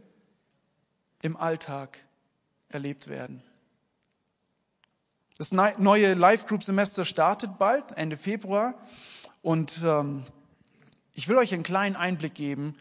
im 1.24 1.36
Alltag 1.36 2.06
erlebt 2.70 3.08
werden. 3.08 3.42
Das 5.40 5.52
neue 5.52 6.14
Life 6.14 6.46
Group 6.48 6.64
Semester 6.64 7.04
startet 7.04 7.58
bald, 7.58 7.94
Ende 7.94 8.18
Februar. 8.18 8.76
Und 9.42 9.82
ähm, 9.84 10.24
ich 11.14 11.28
will 11.28 11.38
euch 11.38 11.54
einen 11.54 11.64
kleinen 11.64 11.96
Einblick 11.96 12.36
geben, 12.36 12.76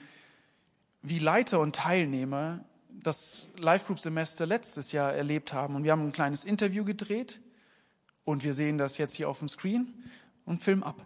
wie 1.02 1.18
Leiter 1.18 1.60
und 1.60 1.76
Teilnehmer 1.76 2.64
das 2.88 3.48
Life 3.58 3.86
Group 3.86 4.00
Semester 4.00 4.46
letztes 4.46 4.92
Jahr 4.92 5.12
erlebt 5.12 5.52
haben. 5.52 5.76
Und 5.76 5.84
wir 5.84 5.92
haben 5.92 6.06
ein 6.06 6.12
kleines 6.12 6.44
Interview 6.44 6.84
gedreht 6.84 7.40
und 8.24 8.42
wir 8.42 8.54
sehen 8.54 8.78
das 8.78 8.98
jetzt 8.98 9.14
hier 9.14 9.28
auf 9.28 9.38
dem 9.38 9.48
Screen 9.48 9.92
und 10.44 10.62
film 10.62 10.82
ab. 10.82 11.04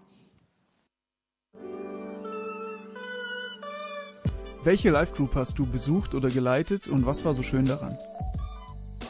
Welche 4.62 4.90
Life 4.90 5.14
Group 5.14 5.34
hast 5.36 5.58
du 5.58 5.64
besucht 5.64 6.14
oder 6.14 6.28
geleitet 6.28 6.88
und 6.88 7.06
was 7.06 7.24
war 7.24 7.32
so 7.32 7.42
schön 7.42 7.64
daran? 7.64 7.96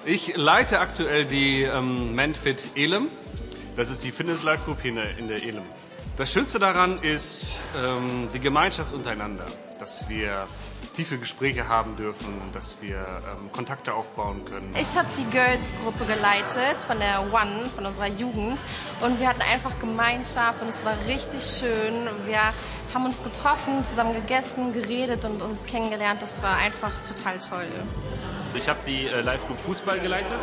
Ich 0.05 0.37
leite 0.37 0.79
aktuell 0.79 1.25
die 1.25 1.63
ähm, 1.63 2.15
Manfit 2.15 2.63
Elem. 2.77 3.09
Das 3.77 3.91
ist 3.91 4.05
die 4.05 4.13
Fitness 4.13 4.45
Life 4.45 4.65
Group 4.65 4.81
hier 4.83 4.91
in 4.91 4.97
der, 4.97 5.19
in 5.19 5.29
der 5.29 5.43
Elem. 5.43 5.65
Das 6.17 6.33
Schönste 6.33 6.59
daran 6.59 6.99
ist 7.03 7.63
ähm, 7.77 8.29
die 8.33 8.41
Gemeinschaft 8.41 8.95
untereinander, 8.95 9.47
dass 9.81 10.09
wir 10.09 10.47
tiefe 10.95 11.19
Gespräche 11.19 11.69
haben 11.69 11.97
dürfen, 11.97 12.35
dass 12.53 12.77
wir 12.81 12.97
ähm, 12.99 13.51
Kontakte 13.53 13.95
aufbauen 13.95 14.45
können. 14.45 14.75
Ich 14.81 14.97
habe 14.99 15.09
die 15.17 15.25
Girls-Gruppe 15.25 16.05
geleitet 16.05 16.81
von 16.87 16.99
der 16.99 17.23
One, 17.33 17.67
von 17.75 17.87
unserer 17.87 18.09
Jugend. 18.09 18.63
Und 19.01 19.21
wir 19.21 19.29
hatten 19.29 19.43
einfach 19.43 19.79
Gemeinschaft 19.79 20.63
und 20.63 20.69
es 20.69 20.85
war 20.85 20.97
richtig 21.07 21.43
schön. 21.43 21.95
Wir 22.27 22.41
haben 22.93 23.07
uns 23.07 23.23
getroffen, 23.23 23.85
zusammen 23.85 24.13
gegessen, 24.13 24.73
geredet 24.73 25.25
und 25.25 25.41
uns 25.43 25.65
kennengelernt. 25.65 26.21
Das 26.21 26.43
war 26.43 26.57
einfach 26.57 26.93
total 27.07 27.39
toll. 27.39 27.67
Ich 28.55 28.69
habe 28.69 28.81
die 28.87 29.07
äh, 29.07 29.21
Live-Group 29.23 29.59
Fußball 29.59 30.01
geleitet. 30.01 30.41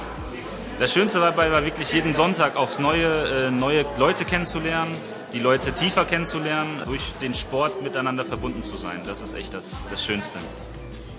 Das 0.80 0.94
Schönste 0.94 1.20
dabei 1.20 1.52
war 1.52 1.64
wirklich 1.66 1.92
jeden 1.92 2.14
Sonntag 2.14 2.56
aufs 2.56 2.80
Neue, 2.80 3.48
äh, 3.48 3.52
neue 3.52 3.86
Leute 3.98 4.26
kennenzulernen 4.26 4.96
die 5.34 5.40
Leute 5.40 5.74
tiefer 5.74 6.06
kennenzulernen, 6.06 6.82
durch 6.86 7.14
den 7.22 7.34
Sport 7.34 7.82
miteinander 7.82 8.26
verbunden 8.26 8.64
zu 8.64 8.78
sein. 8.78 9.02
Das 9.06 9.22
ist 9.22 9.34
echt 9.34 9.54
das, 9.54 9.78
das 9.90 10.06
Schönste. 10.06 10.40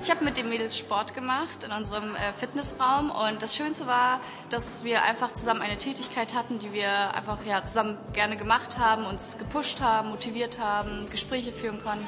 Ich 0.01 0.11
habe 0.11 0.25
mit 0.25 0.37
den 0.37 0.49
Mädels 0.49 0.79
Sport 0.79 1.13
gemacht 1.15 1.65
in 1.65 1.73
unserem 1.73 2.15
äh, 2.15 2.33
Fitnessraum 2.37 3.11
und 3.11 3.43
das 3.43 3.57
Schönste 3.57 3.87
war, 3.87 4.21
dass 4.49 4.85
wir 4.85 5.03
einfach 5.03 5.33
zusammen 5.33 5.61
eine 5.61 5.77
Tätigkeit 5.77 6.35
hatten, 6.35 6.61
die 6.61 6.73
wir 6.73 7.15
einfach 7.15 7.39
ja, 7.45 7.65
zusammen 7.65 7.99
gerne 8.13 8.37
gemacht 8.37 8.79
haben, 8.79 9.05
uns 9.05 9.39
gepusht 9.39 9.81
haben, 9.81 10.11
motiviert 10.11 10.61
haben, 10.61 11.07
Gespräche 11.11 11.53
führen 11.53 11.83
konnten. 11.83 12.07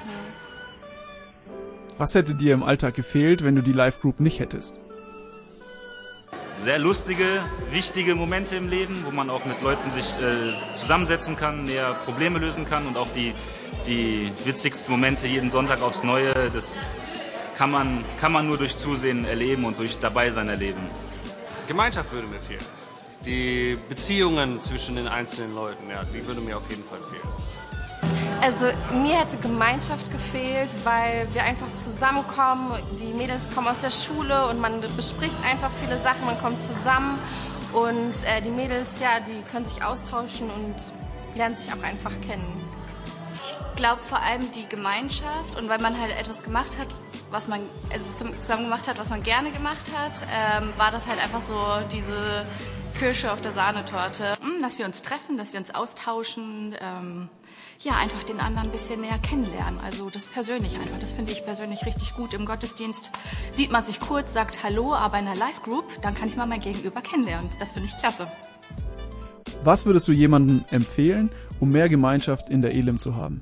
Was 1.99 2.15
hätte 2.15 2.35
dir 2.35 2.55
im 2.55 2.63
Alltag 2.63 2.95
gefehlt, 2.95 3.43
wenn 3.43 3.57
du 3.57 3.63
die 3.63 3.73
Live 3.73 4.01
Group 4.01 4.21
nicht 4.21 4.39
hättest? 4.39 4.77
Sehr 6.61 6.79
lustige, 6.79 7.25
wichtige 7.70 8.14
Momente 8.14 8.55
im 8.57 8.68
Leben, 8.68 9.03
wo 9.05 9.11
man 9.11 9.31
auch 9.31 9.46
mit 9.46 9.62
Leuten 9.62 9.90
sich 9.90 10.18
äh, 10.18 10.75
zusammensetzen 10.75 11.35
kann, 11.35 11.64
mehr 11.64 11.94
Probleme 11.94 12.38
lösen 12.38 12.66
kann 12.66 12.87
und 12.87 12.99
auch 12.99 13.09
die, 13.14 13.35
die 13.87 14.31
witzigsten 14.44 14.92
Momente 14.92 15.27
jeden 15.27 15.51
Sonntag 15.51 15.81
aufs 15.81 16.03
Neue, 16.03 16.35
das 16.53 16.87
kann 17.57 17.70
man, 17.70 18.05
kann 18.20 18.33
man 18.33 18.46
nur 18.46 18.59
durch 18.59 18.77
Zusehen 18.77 19.25
erleben 19.25 19.64
und 19.64 19.79
durch 19.79 19.99
Dabeisein 19.99 20.49
erleben. 20.49 20.81
Gemeinschaft 21.66 22.12
würde 22.12 22.29
mir 22.29 22.42
fehlen. 22.42 22.64
Die 23.25 23.79
Beziehungen 23.88 24.61
zwischen 24.61 24.96
den 24.96 25.09
einzelnen 25.09 25.55
Leuten, 25.55 25.88
ja, 25.88 26.01
die 26.05 26.27
würde 26.27 26.42
mir 26.42 26.59
auf 26.59 26.68
jeden 26.68 26.85
Fall 26.85 27.01
fehlen. 27.03 27.50
Also 28.42 28.66
mir 28.92 29.18
hätte 29.18 29.37
Gemeinschaft 29.37 30.11
gefehlt, 30.11 30.70
weil 30.85 31.29
wir 31.35 31.44
einfach 31.44 31.70
zusammenkommen. 31.74 32.72
Die 32.98 33.12
Mädels 33.12 33.50
kommen 33.55 33.68
aus 33.68 33.81
der 33.81 33.90
Schule 33.90 34.46
und 34.48 34.59
man 34.61 34.81
bespricht 34.96 35.37
einfach 35.44 35.70
viele 35.83 36.00
Sachen, 36.00 36.24
man 36.24 36.38
kommt 36.38 36.59
zusammen 36.59 37.18
und 37.74 38.14
äh, 38.24 38.40
die 38.42 38.50
Mädels, 38.50 38.98
ja, 38.98 39.20
die 39.20 39.42
können 39.50 39.66
sich 39.66 39.85
austauschen 39.85 40.50
und 40.50 40.74
lernen 41.35 41.57
sich 41.57 41.70
auch 41.70 41.83
einfach 41.83 42.12
kennen. 42.22 42.46
Ich 43.38 43.55
glaube 43.76 44.00
vor 44.00 44.20
allem 44.20 44.50
die 44.53 44.66
Gemeinschaft 44.66 45.57
und 45.59 45.68
weil 45.68 45.79
man 45.79 45.98
halt 46.00 46.18
etwas 46.18 46.42
gemacht 46.42 46.79
hat, 46.79 46.88
was 47.31 47.46
man 47.46 47.61
also 47.92 48.26
zusammen 48.38 48.64
gemacht 48.64 48.88
hat, 48.88 48.98
was 48.98 49.11
man 49.11 49.22
gerne 49.22 49.50
gemacht 49.50 49.92
hat, 49.96 50.26
ähm, 50.33 50.72
war 50.79 50.90
das 50.90 51.07
halt 51.07 51.22
einfach 51.22 51.42
so 51.42 51.59
diese 51.92 52.46
Kirsche 52.98 53.33
auf 53.33 53.40
der 53.42 53.53
Sahnetorte. 53.53 54.37
Hm, 54.40 54.62
dass 54.62 54.79
wir 54.79 54.87
uns 54.87 55.03
treffen, 55.03 55.37
dass 55.37 55.53
wir 55.53 55.61
uns 55.61 55.74
austauschen. 55.74 56.74
Ähm 56.81 57.29
ja, 57.83 57.97
einfach 57.97 58.23
den 58.25 58.40
anderen 58.40 58.69
ein 58.69 58.73
bisschen 58.73 59.01
näher 59.01 59.19
kennenlernen. 59.19 59.81
Also 59.83 60.11
das 60.11 60.27
persönlich 60.27 60.79
einfach. 60.79 60.99
Das 61.01 61.12
finde 61.12 61.33
ich 61.33 61.45
persönlich 61.45 61.87
richtig 61.87 62.14
gut. 62.14 62.35
Im 62.35 62.45
Gottesdienst 62.45 63.11
sieht 63.53 63.71
man 63.71 63.85
sich 63.85 64.01
kurz, 64.01 64.35
sagt 64.35 64.62
Hallo, 64.62 64.95
aber 64.95 65.19
in 65.19 65.27
einer 65.27 65.37
Live-Group, 65.37 66.03
dann 66.03 66.14
kann 66.14 66.29
ich 66.29 66.37
mal 66.37 66.47
mein 66.47 66.61
Gegenüber 66.61 67.01
kennenlernen. 67.01 67.51
Das 67.59 67.73
finde 67.73 67.88
ich 67.88 67.97
klasse. 67.97 68.29
Was 69.64 69.87
würdest 69.87 70.09
du 70.09 70.12
jemandem 70.12 70.64
empfehlen, 70.71 71.31
um 71.59 71.71
mehr 71.71 71.88
Gemeinschaft 71.88 72.51
in 72.51 72.62
der 72.62 72.73
Elim 72.73 72.99
zu 72.99 73.16
haben? 73.16 73.40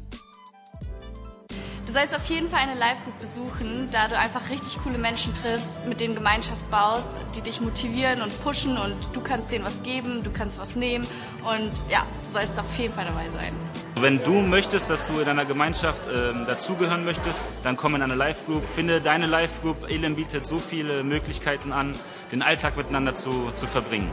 Du 1.88 1.94
sollst 1.94 2.14
auf 2.14 2.26
jeden 2.26 2.50
Fall 2.50 2.60
eine 2.60 2.78
Live-Group 2.78 3.18
besuchen, 3.18 3.88
da 3.90 4.08
du 4.08 4.18
einfach 4.18 4.50
richtig 4.50 4.78
coole 4.82 4.98
Menschen 4.98 5.32
triffst, 5.32 5.86
mit 5.86 6.00
denen 6.00 6.14
Gemeinschaft 6.14 6.70
baust, 6.70 7.22
die 7.34 7.40
dich 7.40 7.62
motivieren 7.62 8.20
und 8.20 8.44
pushen 8.44 8.76
und 8.76 8.94
du 9.14 9.22
kannst 9.22 9.50
denen 9.50 9.64
was 9.64 9.82
geben, 9.82 10.22
du 10.22 10.30
kannst 10.30 10.60
was 10.60 10.76
nehmen 10.76 11.06
und 11.50 11.72
ja, 11.88 12.00
du 12.20 12.28
sollst 12.28 12.60
auf 12.60 12.76
jeden 12.76 12.92
Fall 12.92 13.06
dabei 13.06 13.30
sein. 13.30 13.54
Wenn 14.02 14.22
du 14.22 14.32
möchtest, 14.32 14.90
dass 14.90 15.06
du 15.06 15.18
in 15.18 15.28
einer 15.28 15.46
Gemeinschaft 15.46 16.06
äh, 16.08 16.34
dazugehören 16.46 17.06
möchtest, 17.06 17.46
dann 17.62 17.78
komm 17.78 17.94
in 17.94 18.02
eine 18.02 18.16
Live-Group, 18.16 18.68
finde 18.68 19.00
deine 19.00 19.24
Live-Group. 19.24 19.90
Elem 19.90 20.14
bietet 20.14 20.44
so 20.46 20.58
viele 20.58 21.02
Möglichkeiten 21.02 21.72
an, 21.72 21.94
den 22.30 22.42
Alltag 22.42 22.76
miteinander 22.76 23.14
zu, 23.14 23.50
zu 23.54 23.66
verbringen. 23.66 24.10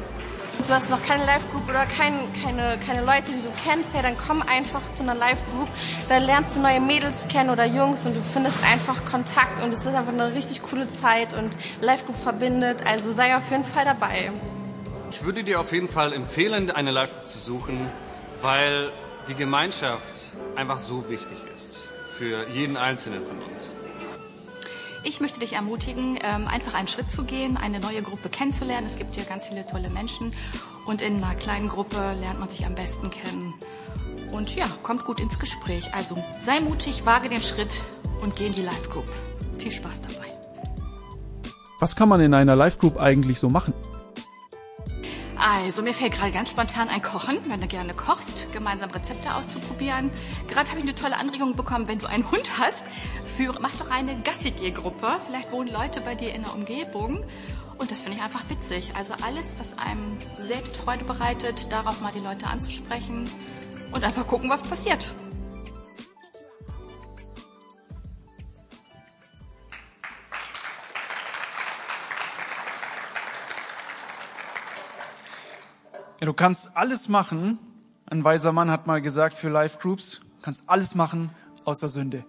Du 0.63 0.73
hast 0.73 0.89
noch 0.89 1.01
keine 1.01 1.25
Live-Group 1.25 1.69
oder 1.69 1.85
kein, 1.85 2.13
keine, 2.41 2.79
keine 2.79 3.05
Leute, 3.05 3.31
die 3.31 3.41
du 3.41 3.51
kennst, 3.63 3.93
ja, 3.93 4.01
dann 4.01 4.17
komm 4.17 4.41
einfach 4.41 4.81
zu 4.95 5.03
einer 5.03 5.13
Live-Group. 5.13 5.67
Da 6.09 6.17
lernst 6.17 6.55
du 6.55 6.61
neue 6.61 6.79
Mädels 6.79 7.27
kennen 7.27 7.49
oder 7.49 7.65
Jungs 7.65 8.05
und 8.05 8.15
du 8.15 8.21
findest 8.21 8.57
einfach 8.63 9.05
Kontakt 9.05 9.63
und 9.63 9.73
es 9.73 9.85
wird 9.85 9.95
einfach 9.95 10.13
eine 10.13 10.33
richtig 10.33 10.63
coole 10.63 10.87
Zeit 10.87 11.33
und 11.33 11.55
Live-Group 11.81 12.15
verbindet. 12.15 12.85
Also 12.87 13.11
sei 13.11 13.35
auf 13.35 13.49
jeden 13.51 13.65
Fall 13.65 13.85
dabei. 13.85 14.31
Ich 15.11 15.23
würde 15.23 15.43
dir 15.43 15.59
auf 15.59 15.71
jeden 15.71 15.87
Fall 15.87 16.13
empfehlen, 16.13 16.71
eine 16.71 16.91
Live-Group 16.91 17.27
zu 17.27 17.37
suchen, 17.37 17.79
weil 18.41 18.91
die 19.27 19.35
Gemeinschaft 19.35 20.15
einfach 20.55 20.77
so 20.77 21.09
wichtig 21.09 21.37
ist 21.55 21.79
für 22.17 22.47
jeden 22.49 22.77
Einzelnen 22.77 23.21
von 23.21 23.37
uns. 23.51 23.71
Ich 25.07 25.21
möchte 25.21 25.39
dich 25.39 25.53
ermutigen, 25.53 26.17
ähm, 26.23 26.47
einfach 26.47 26.73
einen 26.73 26.87
Schritt 26.87 27.11
zu 27.11 27.25
gehen, 27.25 27.57
eine 27.57 27.79
neue 27.79 28.01
Gruppe 28.01 28.27
kennenzulernen. 28.27 28.87
Es 28.87 28.97
gibt 28.97 29.13
hier 29.13 29.23
ganz 29.23 29.47
viele 29.47 29.63
tolle 29.63 29.91
Menschen 29.91 30.33
und 30.87 31.03
in 31.03 31.23
einer 31.23 31.35
kleinen 31.35 31.67
Gruppe 31.67 31.97
lernt 32.19 32.39
man 32.39 32.49
sich 32.49 32.65
am 32.65 32.73
besten 32.73 33.11
kennen. 33.11 33.53
Und 34.31 34.55
ja, 34.55 34.65
kommt 34.81 35.05
gut 35.05 35.19
ins 35.19 35.37
Gespräch. 35.37 35.93
Also 35.93 36.17
sei 36.41 36.59
mutig, 36.59 37.05
wage 37.05 37.29
den 37.29 37.43
Schritt 37.43 37.83
und 38.23 38.35
geh 38.35 38.47
in 38.47 38.53
die 38.53 38.63
Live 38.63 38.89
Group. 38.89 39.05
Viel 39.59 39.71
Spaß 39.71 40.01
dabei. 40.01 40.31
Was 41.79 41.95
kann 41.95 42.09
man 42.09 42.19
in 42.19 42.33
einer 42.33 42.55
Live 42.55 42.79
Group 42.79 42.97
eigentlich 42.99 43.39
so 43.39 43.47
machen? 43.47 43.75
Also, 45.37 45.81
mir 45.81 45.93
fällt 45.93 46.13
gerade 46.13 46.31
ganz 46.31 46.51
spontan 46.51 46.89
ein 46.89 47.01
Kochen, 47.01 47.37
wenn 47.47 47.59
du 47.59 47.67
gerne 47.67 47.93
kochst, 47.93 48.51
gemeinsam 48.53 48.89
Rezepte 48.91 49.33
auszuprobieren. 49.35 50.09
Gerade 50.47 50.69
habe 50.69 50.79
ich 50.79 50.85
eine 50.85 50.95
tolle 50.95 51.17
Anregung 51.17 51.55
bekommen, 51.55 51.87
wenn 51.87 51.99
du 51.99 52.07
einen 52.07 52.29
Hund 52.31 52.57
hast, 52.57 52.85
für, 53.25 53.53
mach 53.59 53.75
doch 53.75 53.89
eine 53.89 54.17
Gassigeh-Gruppe. 54.21 55.07
Vielleicht 55.25 55.51
wohnen 55.51 55.71
Leute 55.71 56.01
bei 56.01 56.15
dir 56.15 56.33
in 56.33 56.43
der 56.43 56.53
Umgebung. 56.53 57.25
Und 57.77 57.91
das 57.91 58.01
finde 58.01 58.17
ich 58.17 58.23
einfach 58.23 58.49
witzig. 58.49 58.93
Also 58.95 59.13
alles, 59.25 59.57
was 59.59 59.77
einem 59.77 60.17
selbst 60.37 60.77
Freude 60.77 61.03
bereitet, 61.03 61.71
darauf 61.71 61.99
mal 62.01 62.13
die 62.13 62.19
Leute 62.19 62.47
anzusprechen 62.47 63.29
und 63.91 64.03
einfach 64.03 64.25
gucken, 64.27 64.49
was 64.49 64.63
passiert. 64.63 65.13
Du 76.25 76.33
kannst 76.33 76.75
alles 76.75 77.07
machen. 77.07 77.59
Ein 78.07 78.23
weiser 78.23 78.51
Mann 78.51 78.71
hat 78.71 78.87
mal 78.87 78.99
gesagt 78.99 79.35
für 79.35 79.49
Life 79.49 79.77
Groups, 79.79 80.21
kannst 80.41 80.69
alles 80.71 80.95
machen 80.95 81.29
außer 81.65 81.87
Sünde. 81.87 82.25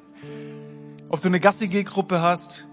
ob 1.08 1.20
du 1.22 1.28
eine 1.28 1.40
Gassi-G-Gruppe 1.40 2.20
hast 2.20 2.66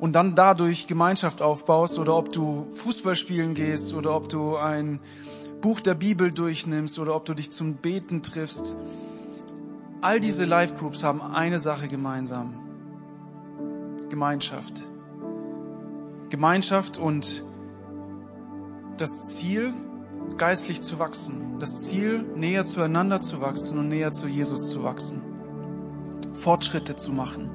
und 0.00 0.14
dann 0.14 0.34
dadurch 0.34 0.88
Gemeinschaft 0.88 1.42
aufbaust 1.42 2.00
oder 2.00 2.16
ob 2.16 2.32
du 2.32 2.72
Fußball 2.72 3.14
spielen 3.14 3.54
gehst 3.54 3.94
oder 3.94 4.16
ob 4.16 4.28
du 4.28 4.56
ein 4.56 4.98
Buch 5.60 5.78
der 5.78 5.94
Bibel 5.94 6.32
durchnimmst 6.32 6.98
oder 6.98 7.14
ob 7.14 7.24
du 7.24 7.34
dich 7.34 7.52
zum 7.52 7.76
Beten 7.76 8.20
triffst. 8.20 8.74
All 10.00 10.18
diese 10.18 10.44
Life 10.44 10.74
Groups 10.74 11.04
haben 11.04 11.22
eine 11.22 11.60
Sache 11.60 11.86
gemeinsam. 11.86 12.54
Gemeinschaft. 14.08 14.82
Gemeinschaft 16.30 16.98
und 16.98 17.44
das 18.96 19.34
Ziel, 19.36 19.72
geistlich 20.36 20.80
zu 20.80 20.98
wachsen. 20.98 21.58
Das 21.58 21.84
Ziel, 21.84 22.24
näher 22.34 22.64
zueinander 22.64 23.20
zu 23.20 23.40
wachsen 23.40 23.78
und 23.78 23.88
näher 23.88 24.12
zu 24.12 24.26
Jesus 24.28 24.68
zu 24.70 24.84
wachsen. 24.84 25.22
Fortschritte 26.34 26.96
zu 26.96 27.12
machen. 27.12 27.50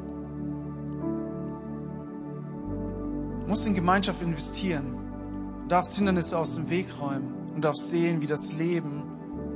Du 3.41 3.47
musst 3.47 3.67
in 3.67 3.75
Gemeinschaft 3.75 4.21
investieren. 4.21 4.97
Du 5.63 5.67
darfst 5.67 5.95
Hindernisse 5.95 6.37
aus 6.37 6.55
dem 6.55 6.69
Weg 6.69 6.87
räumen 7.01 7.33
und 7.53 7.63
darfst 7.63 7.89
sehen, 7.89 8.21
wie 8.21 8.27
das 8.27 8.53
Leben 8.53 9.03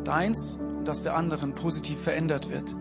deins 0.04 0.56
und 0.56 0.86
das 0.86 1.04
der 1.04 1.16
anderen 1.16 1.54
positiv 1.54 2.00
verändert 2.02 2.50
wird. 2.50 2.76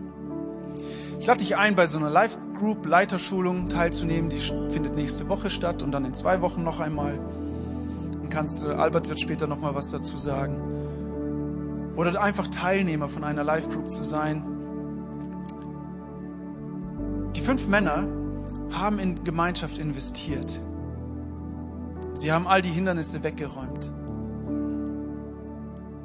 Ich 1.19 1.27
lade 1.27 1.39
dich 1.39 1.55
ein, 1.55 1.75
bei 1.75 1.85
so 1.85 1.99
einer 1.99 2.09
Live-Group-Leiterschulung 2.09 3.69
teilzunehmen. 3.69 4.29
Die 4.29 4.39
findet 4.39 4.95
nächste 4.95 5.29
Woche 5.29 5.49
statt 5.49 5.83
und 5.83 5.91
dann 5.91 6.03
in 6.03 6.13
zwei 6.13 6.41
Wochen 6.41 6.63
noch 6.63 6.79
einmal 6.79 7.19
kannst. 8.31 8.65
Albert 8.65 9.09
wird 9.09 9.19
später 9.19 9.45
noch 9.45 9.59
mal 9.59 9.75
was 9.75 9.91
dazu 9.91 10.17
sagen. 10.17 10.61
Oder 11.95 12.19
einfach 12.21 12.47
Teilnehmer 12.47 13.07
von 13.07 13.23
einer 13.23 13.43
Live 13.43 13.69
Group 13.69 13.91
zu 13.91 14.03
sein. 14.03 14.43
Die 17.35 17.41
fünf 17.41 17.67
Männer 17.67 18.07
haben 18.73 18.97
in 18.97 19.23
Gemeinschaft 19.23 19.77
investiert. 19.77 20.59
Sie 22.13 22.31
haben 22.31 22.47
all 22.47 22.61
die 22.61 22.69
Hindernisse 22.69 23.23
weggeräumt. 23.23 23.91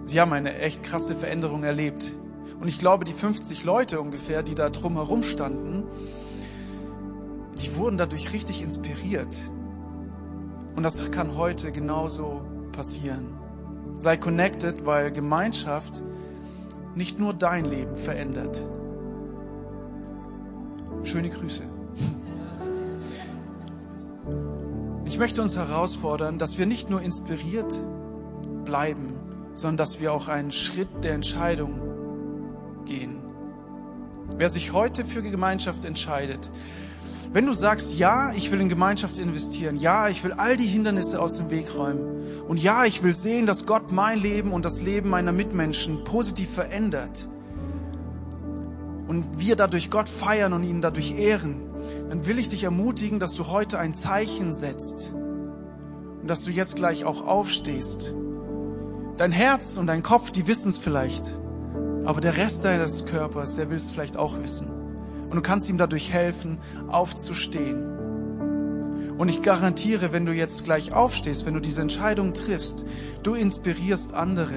Sie 0.05 0.21
haben 0.21 0.33
eine 0.33 0.57
echt 0.59 0.83
krasse 0.83 1.15
Veränderung 1.15 1.65
erlebt. 1.65 2.15
Und 2.61 2.69
ich 2.69 2.79
glaube, 2.79 3.05
die 3.05 3.13
50 3.13 3.65
Leute 3.65 4.01
ungefähr, 4.01 4.43
die 4.43 4.55
da 4.55 4.71
drumherum 4.71 5.23
standen, 5.23 5.85
die 7.59 7.77
wurden 7.77 7.99
dadurch 7.99 8.33
richtig 8.33 8.63
inspiriert. 8.63 9.37
Und 10.77 10.83
das 10.83 11.11
kann 11.11 11.37
heute 11.37 11.73
genauso 11.73 12.43
passieren. 12.73 13.35
Sei 13.99 14.19
connected, 14.19 14.85
weil 14.85 15.11
Gemeinschaft 15.11 16.03
nicht 16.95 17.19
nur 17.19 17.33
dein 17.33 17.65
Leben 17.65 17.97
verändert. 17.97 18.65
Schöne 21.03 21.31
Grüße. 21.31 21.63
Ich 25.07 25.19
möchte 25.19 25.41
uns 25.41 25.57
herausfordern, 25.57 26.39
dass 26.39 26.59
wir 26.59 26.67
nicht 26.67 26.91
nur 26.91 27.01
inspiriert 27.01 27.75
bleiben, 28.65 29.15
sondern 29.55 29.79
dass 29.79 30.01
wir 30.01 30.13
auch 30.13 30.29
einen 30.29 30.53
Schritt 30.53 30.89
der 31.03 31.15
Entscheidung 31.15 31.81
gehen. 32.85 33.19
Wer 34.37 34.51
sich 34.51 34.73
heute 34.73 35.05
für 35.07 35.23
Gemeinschaft 35.23 35.87
entscheidet, 35.87 36.51
wenn 37.33 37.47
du 37.47 37.53
sagst, 37.53 37.99
ja, 37.99 38.33
ich 38.33 38.51
will 38.51 38.61
in 38.61 38.69
Gemeinschaft 38.69 39.19
investieren, 39.19 39.77
ja, 39.77 40.09
ich 40.09 40.25
will 40.25 40.33
all 40.33 40.57
die 40.57 40.67
Hindernisse 40.67 41.21
aus 41.21 41.37
dem 41.37 41.51
Weg 41.51 41.77
räumen 41.77 42.23
und 42.49 42.63
ja, 42.63 42.85
ich 42.85 43.03
will 43.03 43.15
sehen, 43.15 43.47
dass 43.47 43.67
Gott 43.67 43.93
mein 43.93 44.19
Leben 44.19 44.53
und 44.53 44.65
das 44.65 44.83
Leben 44.83 45.11
meiner 45.11 45.33
Mitmenschen 45.33 46.05
positiv 46.05 46.51
verändert 46.51 47.29
und 49.09 49.39
wir 49.39 49.57
dadurch 49.57 49.91
Gott 49.91 50.09
feiern 50.09 50.53
und 50.53 50.65
ihn 50.65 50.81
dadurch 50.81 51.19
ehren, 51.19 51.57
dann 52.11 52.27
will 52.27 52.39
ich 52.39 52.49
dich 52.49 52.65
ermutigen, 52.65 53.21
dass 53.21 53.35
du 53.35 53.49
heute 53.49 53.79
ein 53.79 53.95
Zeichen 53.95 54.53
setzt 54.53 55.13
und 55.13 56.29
dass 56.29 56.45
du 56.45 56.51
jetzt 56.51 56.77
gleich 56.77 57.05
auch 57.05 57.27
aufstehst. 57.27 58.15
Dein 59.17 59.33
Herz 59.33 59.77
und 59.77 59.87
dein 59.87 60.03
Kopf, 60.03 60.31
die 60.31 60.47
wissen 60.47 60.69
es 60.69 60.79
vielleicht, 60.79 61.39
aber 62.05 62.21
der 62.21 62.37
Rest 62.37 62.65
deines 62.65 63.07
Körpers, 63.07 63.57
der 63.57 63.71
will 63.71 63.77
es 63.77 63.91
vielleicht 63.91 64.17
auch 64.17 64.39
wissen. 64.43 64.86
Und 65.29 65.37
du 65.37 65.43
kannst 65.43 65.69
ihm 65.69 65.79
dadurch 65.79 66.13
helfen, 66.13 66.59
aufzustehen. 66.89 67.97
Und 69.19 69.29
ich 69.29 69.43
garantiere, 69.43 70.13
wenn 70.13 70.27
du 70.27 70.33
jetzt 70.33 70.65
gleich 70.65 70.93
aufstehst, 70.93 71.47
wenn 71.47 71.55
du 71.55 71.61
diese 71.61 71.83
Entscheidung 71.83 72.35
triffst, 72.35 72.87
du 73.23 73.35
inspirierst 73.35 74.15
andere. 74.15 74.55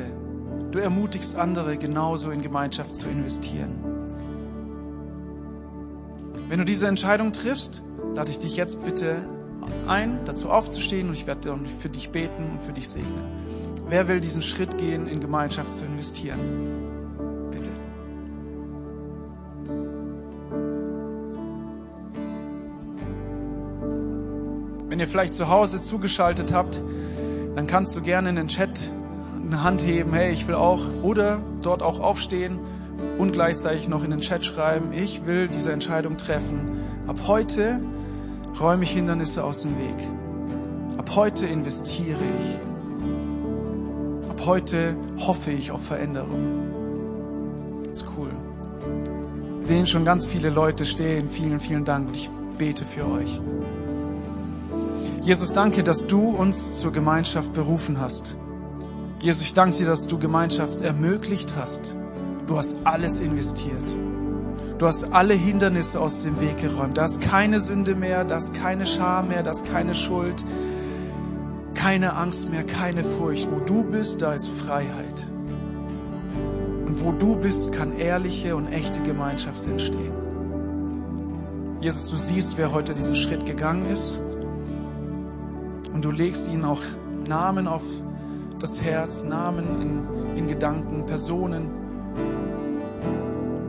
Du 0.72 0.80
ermutigst 0.80 1.36
andere, 1.36 1.78
genauso 1.78 2.30
in 2.30 2.42
Gemeinschaft 2.42 2.94
zu 2.94 3.08
investieren. 3.08 3.76
Wenn 6.50 6.60
du 6.60 6.66
diese 6.66 6.88
Entscheidung 6.88 7.32
triffst, 7.32 7.84
lade 8.16 8.32
ich 8.32 8.40
dich 8.40 8.58
jetzt 8.58 8.84
bitte 8.84 9.18
ein, 9.88 10.20
dazu 10.26 10.50
aufzustehen 10.50 11.08
und 11.08 11.14
ich 11.14 11.28
werde 11.28 11.58
für 11.80 11.90
dich 11.90 12.10
beten 12.10 12.44
und 12.52 12.62
für 12.62 12.74
dich 12.74 12.90
segnen. 12.90 13.24
Wer 13.88 14.08
will 14.08 14.20
diesen 14.20 14.44
Schritt 14.44 14.78
gehen, 14.78 15.08
in 15.08 15.20
Gemeinschaft 15.20 15.74
zu 15.74 15.86
investieren? 15.86 16.79
Wenn 25.00 25.06
ihr 25.06 25.12
vielleicht 25.12 25.34
zu 25.34 25.48
Hause 25.48 25.80
zugeschaltet 25.80 26.54
habt, 26.54 26.84
dann 27.56 27.68
kannst 27.68 27.96
du 27.96 28.02
gerne 28.02 28.32
in 28.32 28.36
den 28.36 28.50
Chat 28.50 28.92
eine 29.42 29.64
Hand 29.64 29.82
heben, 29.82 30.12
hey, 30.12 30.34
ich 30.34 30.46
will 30.46 30.56
auch, 30.56 30.82
oder 31.02 31.42
dort 31.62 31.82
auch 31.82 32.02
aufstehen 32.02 32.60
und 33.18 33.32
gleichzeitig 33.32 33.88
noch 33.88 34.04
in 34.04 34.12
den 34.12 34.20
Chat 34.20 34.44
schreiben, 34.44 34.92
ich 34.92 35.26
will 35.26 35.48
diese 35.48 35.72
Entscheidung 35.72 36.18
treffen. 36.18 36.82
Ab 37.08 37.16
heute 37.28 37.82
räume 38.60 38.84
ich 38.84 38.92
Hindernisse 38.92 39.42
aus 39.42 39.62
dem 39.62 39.78
Weg. 39.78 39.96
Ab 40.98 41.16
heute 41.16 41.48
investiere 41.48 42.20
ich. 42.38 42.60
Ab 44.30 44.42
heute 44.48 44.98
hoffe 45.26 45.52
ich 45.52 45.72
auf 45.72 45.82
Veränderung. 45.82 47.86
Das 47.88 48.00
ist 48.00 48.06
cool. 48.18 48.32
Sehen 49.62 49.88
schon 49.88 50.04
ganz 50.04 50.26
viele 50.26 50.50
Leute 50.50 50.86
stehen. 50.86 51.30
Vielen, 51.30 51.62
vielen 51.62 51.86
Dank 51.86 52.10
und 52.10 52.18
ich 52.18 52.30
bete 52.58 52.84
für 52.84 53.10
euch. 53.10 53.40
Jesus, 55.30 55.54
danke, 55.54 55.84
dass 55.84 56.08
du 56.08 56.32
uns 56.32 56.80
zur 56.80 56.92
Gemeinschaft 56.92 57.54
berufen 57.54 58.02
hast. 58.02 58.36
Jesus, 59.22 59.44
ich 59.44 59.54
danke 59.54 59.78
dir, 59.78 59.86
dass 59.86 60.08
du 60.08 60.18
Gemeinschaft 60.18 60.82
ermöglicht 60.82 61.56
hast, 61.56 61.96
Du 62.48 62.58
hast 62.58 62.78
alles 62.84 63.20
investiert. 63.20 63.96
Du 64.80 64.88
hast 64.88 65.14
alle 65.14 65.36
Hindernisse 65.36 66.00
aus 66.00 66.24
dem 66.24 66.42
Weg 66.42 66.58
geräumt. 66.58 66.98
Da 66.98 67.06
ist 67.06 67.22
keine 67.22 67.60
Sünde 67.60 67.94
mehr, 67.94 68.26
da 68.26 68.38
ist 68.38 68.56
keine 68.56 68.88
Scham 68.88 69.28
mehr, 69.28 69.44
da 69.44 69.52
ist 69.52 69.68
keine 69.68 69.94
Schuld, 69.94 70.44
keine 71.76 72.16
Angst 72.16 72.50
mehr, 72.50 72.64
keine 72.64 73.04
Furcht. 73.04 73.52
Wo 73.52 73.60
du 73.60 73.84
bist, 73.84 74.24
da 74.24 74.34
ist 74.34 74.50
Freiheit. 74.50 75.28
Und 76.88 77.06
wo 77.06 77.12
du 77.12 77.36
bist, 77.36 77.72
kann 77.72 77.96
ehrliche 78.00 78.56
und 78.56 78.68
echte 78.74 79.00
Gemeinschaft 79.02 79.68
entstehen. 79.68 80.12
Jesus, 81.82 82.10
du 82.10 82.16
siehst, 82.16 82.58
wer 82.58 82.72
heute 82.72 82.96
diesen 82.96 83.16
Schritt 83.16 83.46
gegangen 83.46 83.92
ist. 83.92 84.24
Und 85.94 86.06
du 86.06 86.12
legst 86.12 86.50
ihnen 86.50 86.66
auch 86.66 86.82
Namen 87.28 87.68
auf 87.68 87.84
das 88.60 88.82
Herz, 88.82 89.24
Namen 89.24 89.66
in 89.82 90.36
den 90.36 90.48
Gedanken, 90.48 91.06
Personen, 91.06 91.70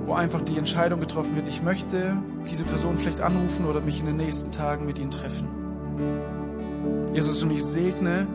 wo 0.07 0.15
einfach 0.15 0.41
die 0.41 0.59
Entscheidung 0.59 0.99
getroffen 1.01 1.37
wird, 1.37 1.47
ich 1.49 1.63
möchte 1.63 2.21
diese 2.51 2.65
Person 2.65 2.99
vielleicht 2.99 3.21
anrufen 3.21 3.67
oder 3.67 3.81
mich 3.81 4.01
in 4.01 4.07
den 4.07 4.17
nächsten 4.17 4.51
Tagen 4.51 4.87
mit 4.87 4.99
ihnen 4.99 5.11
treffen. 5.11 5.49
Jesus, 7.15 7.43
und 7.43 7.53
ich 7.53 7.65
segne 7.65 8.27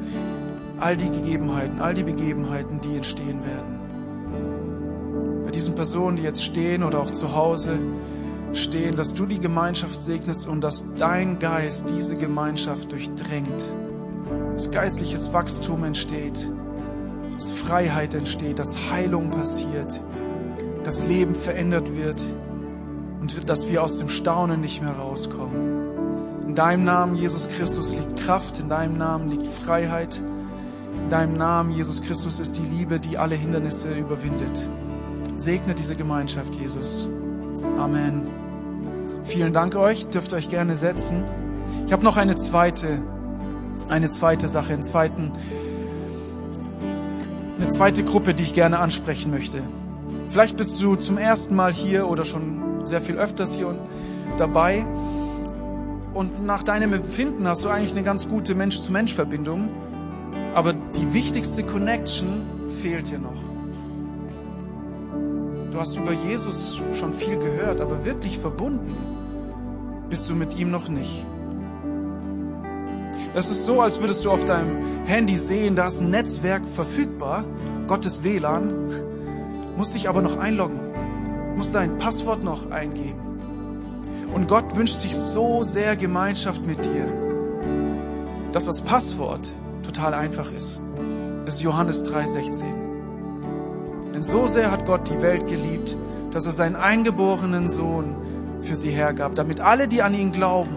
all 0.80 0.96
die 0.98 1.10
Gegebenheiten, 1.10 1.82
all 1.82 1.94
die 1.94 2.04
Begebenheiten, 2.04 2.80
die 2.82 2.96
entstehen 2.96 3.44
werden. 3.46 5.44
Bei 5.46 5.52
diesen 5.52 5.76
Personen, 5.76 6.18
die 6.18 6.24
jetzt 6.24 6.44
stehen 6.44 6.84
oder 6.84 7.00
auch 7.00 7.12
zu 7.12 7.36
Hause 7.36 7.78
stehen, 8.54 8.96
dass 8.96 9.14
du 9.14 9.26
die 9.26 9.40
Gemeinschaft 9.40 9.96
segnest 9.96 10.48
und 10.48 10.62
dass 10.62 10.84
dein 10.98 11.40
Geist 11.40 11.90
diese 11.90 12.16
Gemeinschaft 12.16 12.92
durchdrängt. 12.92 13.76
Dass 14.54 14.72
geistliches 14.72 15.34
Wachstum 15.34 15.84
entsteht, 15.84 16.50
dass 17.34 17.52
Freiheit 17.52 18.14
entsteht, 18.14 18.60
dass 18.60 18.92
Heilung 18.92 19.32
passiert, 19.32 20.04
das 20.84 21.06
Leben 21.06 21.36
verändert 21.36 21.96
wird 21.96 22.22
und 23.20 23.50
dass 23.50 23.70
wir 23.70 23.84
aus 23.84 23.98
dem 23.98 24.10
Staunen 24.10 24.62
nicht 24.62 24.82
mehr 24.82 24.94
rauskommen. 24.94 26.44
In 26.48 26.56
deinem 26.56 26.84
Namen, 26.86 27.16
Jesus 27.16 27.50
Christus, 27.50 27.98
liegt 27.98 28.18
Kraft, 28.18 28.60
in 28.60 28.70
deinem 28.70 28.98
Namen 28.98 29.30
liegt 29.30 29.48
Freiheit, 29.48 30.22
in 31.04 31.10
deinem 31.10 31.34
Namen, 31.34 31.72
Jesus 31.72 32.02
Christus, 32.02 32.40
ist 32.40 32.58
die 32.58 32.78
Liebe, 32.78 33.00
die 33.00 33.18
alle 33.18 33.36
Hindernisse 33.36 33.94
überwindet. 33.94 34.70
Segne 35.36 35.76
diese 35.76 35.96
Gemeinschaft, 35.96 36.56
Jesus. 36.56 37.08
Amen. 37.78 38.22
Vielen 39.24 39.54
Dank 39.54 39.76
euch, 39.76 40.10
dürft 40.10 40.34
euch 40.34 40.50
gerne 40.50 40.76
setzen. 40.76 41.24
Ich 41.86 41.94
habe 41.94 42.04
noch 42.04 42.18
eine 42.18 42.36
zweite, 42.36 43.00
eine 43.90 44.10
zweite 44.10 44.48
Sache, 44.48 44.74
einen 44.74 44.84
zweiten, 44.84 45.32
eine 47.60 47.70
zweite 47.70 48.04
Gruppe, 48.04 48.34
die 48.34 48.44
ich 48.44 48.54
gerne 48.54 48.80
ansprechen 48.80 49.32
möchte. 49.32 49.62
Vielleicht 50.30 50.58
bist 50.58 50.82
du 50.82 50.96
zum 50.96 51.18
ersten 51.18 51.56
Mal 51.56 51.74
hier 51.74 52.10
oder 52.10 52.26
schon 52.26 52.86
sehr 52.86 53.02
viel 53.02 53.18
öfters 53.18 53.54
hier 53.54 53.76
dabei. 54.38 54.86
Und 56.14 56.46
nach 56.46 56.64
deinem 56.64 56.94
Empfinden 56.94 57.48
hast 57.48 57.64
du 57.64 57.70
eigentlich 57.70 57.92
eine 57.92 58.04
ganz 58.04 58.28
gute 58.30 58.56
Mensch-zu-Mensch-Verbindung. 58.56 59.70
Aber 60.54 60.74
die 60.74 61.14
wichtigste 61.14 61.64
Connection 61.64 62.44
fehlt 62.68 63.12
dir 63.12 63.20
noch. 63.20 63.55
Du 65.76 65.82
hast 65.82 65.98
über 65.98 66.14
Jesus 66.14 66.82
schon 66.94 67.14
viel 67.14 67.38
gehört, 67.38 67.82
aber 67.82 68.06
wirklich 68.06 68.40
verbunden 68.40 68.96
bist 70.10 70.30
du 70.30 70.34
mit 70.34 70.56
ihm 70.56 70.72
noch 70.72 70.88
nicht. 70.88 71.26
Es 73.34 73.52
ist 73.52 73.66
so, 73.66 73.82
als 73.82 74.00
würdest 74.00 74.24
du 74.24 74.32
auf 74.32 74.46
deinem 74.46 74.78
Handy 75.04 75.36
sehen, 75.36 75.76
da 75.76 75.88
ist 75.88 76.00
ein 76.00 76.12
Netzwerk 76.12 76.66
verfügbar, 76.66 77.44
Gottes 77.90 78.24
WLAN, 78.24 78.74
musst 79.76 79.96
dich 79.96 80.08
aber 80.08 80.22
noch 80.22 80.38
einloggen, 80.38 80.80
musst 81.58 81.76
dein 81.76 81.98
Passwort 81.98 82.42
noch 82.42 82.72
eingeben. 82.72 83.20
Und 84.34 84.48
Gott 84.48 84.78
wünscht 84.78 85.00
sich 85.00 85.14
so 85.14 85.62
sehr 85.64 85.98
Gemeinschaft 85.98 86.66
mit 86.66 86.86
dir, 86.86 87.06
dass 88.54 88.64
das 88.64 88.80
Passwort 88.80 89.50
total 89.84 90.14
einfach 90.14 90.50
ist. 90.54 90.80
Das 91.46 91.56
ist 91.56 91.64
Johannes 91.64 92.10
3,16. 92.10 92.85
Denn 94.16 94.24
so 94.24 94.48
sehr 94.48 94.72
hat 94.72 94.86
Gott 94.86 95.10
die 95.10 95.22
Welt 95.22 95.46
geliebt, 95.46 95.98
dass 96.32 96.46
er 96.46 96.54
seinen 96.54 96.78
eingeborenen 96.78 97.68
Sohn 97.68 98.16
für 98.62 98.78
sie 98.78 98.92
hergab, 98.92 99.36
damit 99.36 99.60
alle, 99.60 99.90
die 99.90 100.02
an 100.02 100.14
ihn 100.14 100.32
glauben, 100.32 100.74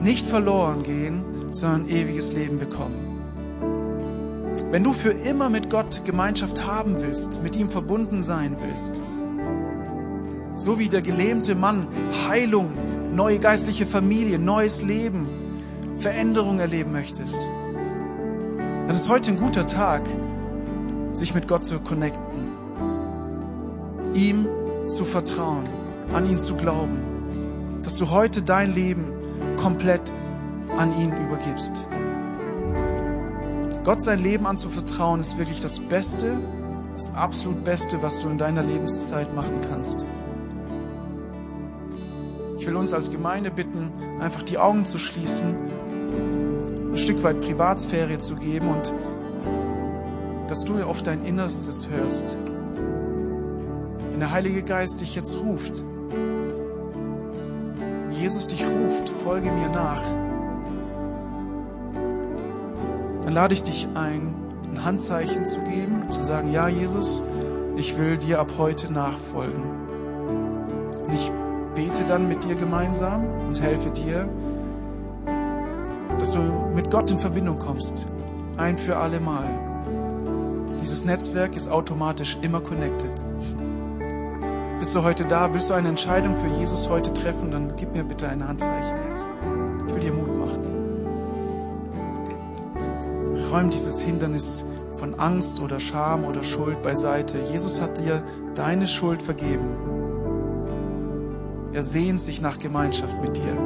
nicht 0.00 0.24
verloren 0.24 0.82
gehen, 0.82 1.22
sondern 1.50 1.90
ewiges 1.90 2.32
Leben 2.32 2.58
bekommen. 2.58 3.20
Wenn 4.70 4.82
du 4.82 4.94
für 4.94 5.10
immer 5.10 5.50
mit 5.50 5.68
Gott 5.68 6.06
Gemeinschaft 6.06 6.66
haben 6.66 7.02
willst, 7.02 7.42
mit 7.42 7.54
ihm 7.54 7.68
verbunden 7.68 8.22
sein 8.22 8.56
willst, 8.66 9.02
so 10.56 10.78
wie 10.78 10.88
der 10.88 11.02
gelähmte 11.02 11.54
Mann 11.54 11.86
Heilung, 12.26 12.70
neue 13.12 13.40
geistliche 13.40 13.84
Familie, 13.84 14.38
neues 14.38 14.82
Leben, 14.82 15.28
Veränderung 15.98 16.60
erleben 16.60 16.92
möchtest, 16.92 17.46
dann 18.86 18.96
ist 18.96 19.10
heute 19.10 19.32
ein 19.32 19.38
guter 19.38 19.66
Tag, 19.66 20.08
sich 21.12 21.34
mit 21.34 21.46
Gott 21.46 21.62
zu 21.62 21.78
connecten, 21.78 22.33
ihm 24.14 24.46
zu 24.86 25.04
vertrauen, 25.04 25.64
an 26.12 26.28
ihn 26.28 26.38
zu 26.38 26.56
glauben, 26.56 26.98
dass 27.82 27.98
du 27.98 28.10
heute 28.10 28.42
dein 28.42 28.72
Leben 28.72 29.12
komplett 29.56 30.12
an 30.78 30.98
ihn 30.98 31.12
übergibst. 31.26 31.88
Gott 33.84 34.00
sein 34.00 34.22
Leben 34.22 34.46
anzuvertrauen, 34.46 35.20
ist 35.20 35.36
wirklich 35.36 35.60
das 35.60 35.78
Beste, 35.78 36.38
das 36.94 37.14
absolut 37.14 37.64
Beste, 37.64 38.02
was 38.02 38.20
du 38.20 38.28
in 38.28 38.38
deiner 38.38 38.62
Lebenszeit 38.62 39.34
machen 39.34 39.60
kannst. 39.68 40.06
Ich 42.58 42.66
will 42.66 42.76
uns 42.76 42.94
als 42.94 43.10
Gemeinde 43.10 43.50
bitten, 43.50 43.92
einfach 44.20 44.42
die 44.42 44.56
Augen 44.56 44.86
zu 44.86 44.96
schließen, 44.96 45.54
ein 46.92 46.96
Stück 46.96 47.22
weit 47.22 47.40
Privatsphäre 47.40 48.18
zu 48.18 48.36
geben 48.36 48.68
und 48.68 48.94
dass 50.48 50.64
du 50.64 50.82
auf 50.82 51.02
dein 51.02 51.24
Innerstes 51.26 51.90
hörst. 51.90 52.38
Wenn 54.14 54.20
der 54.20 54.30
Heilige 54.30 54.62
Geist 54.62 55.02
dich 55.02 55.14
jetzt 55.14 55.36
ruft, 55.36 55.84
Jesus 58.12 58.46
dich 58.46 58.64
ruft, 58.64 59.10
folge 59.10 59.50
mir 59.50 59.68
nach 59.68 60.02
dann 63.34 63.42
lade 63.42 63.54
ich 63.54 63.64
dich 63.64 63.88
ein, 63.94 64.32
ein 64.70 64.84
Handzeichen 64.84 65.44
zu 65.44 65.58
geben, 65.62 66.08
zu 66.10 66.22
sagen, 66.22 66.52
ja 66.52 66.68
Jesus, 66.68 67.24
ich 67.76 67.98
will 67.98 68.16
dir 68.16 68.38
ab 68.38 68.52
heute 68.58 68.92
nachfolgen. 68.92 69.60
Und 71.04 71.12
ich 71.12 71.32
bete 71.74 72.04
dann 72.04 72.28
mit 72.28 72.44
dir 72.44 72.54
gemeinsam 72.54 73.26
und 73.48 73.60
helfe 73.60 73.90
dir, 73.90 74.28
dass 76.16 76.34
du 76.34 76.40
mit 76.74 76.92
Gott 76.92 77.10
in 77.10 77.18
Verbindung 77.18 77.58
kommst, 77.58 78.06
ein 78.56 78.78
für 78.78 78.98
alle 78.98 79.18
Mal. 79.18 79.48
Dieses 80.80 81.04
Netzwerk 81.04 81.56
ist 81.56 81.68
automatisch 81.68 82.38
immer 82.42 82.60
connected. 82.60 83.12
Bist 84.84 84.94
du 84.94 85.02
heute 85.02 85.24
da? 85.24 85.50
Willst 85.54 85.70
du 85.70 85.74
eine 85.74 85.88
Entscheidung 85.88 86.36
für 86.36 86.46
Jesus 86.58 86.90
heute 86.90 87.10
treffen? 87.14 87.50
Dann 87.50 87.72
gib 87.74 87.94
mir 87.94 88.04
bitte 88.04 88.28
ein 88.28 88.46
Handzeichen 88.46 88.98
jetzt. 89.08 89.30
Ich 89.86 89.94
will 89.94 90.00
dir 90.02 90.12
Mut 90.12 90.36
machen 90.36 90.74
räum 93.50 93.70
dieses 93.70 94.02
Hindernis 94.02 94.66
von 94.92 95.18
Angst 95.18 95.62
oder 95.62 95.80
Scham 95.80 96.26
oder 96.26 96.42
Schuld 96.42 96.82
beiseite. 96.82 97.38
Jesus 97.50 97.80
hat 97.80 97.96
dir 97.96 98.22
deine 98.54 98.86
Schuld 98.86 99.22
vergeben. 99.22 99.64
Er 101.72 101.82
sehnt 101.82 102.20
sich 102.20 102.42
nach 102.42 102.58
Gemeinschaft 102.58 103.18
mit 103.22 103.38
dir. 103.38 103.56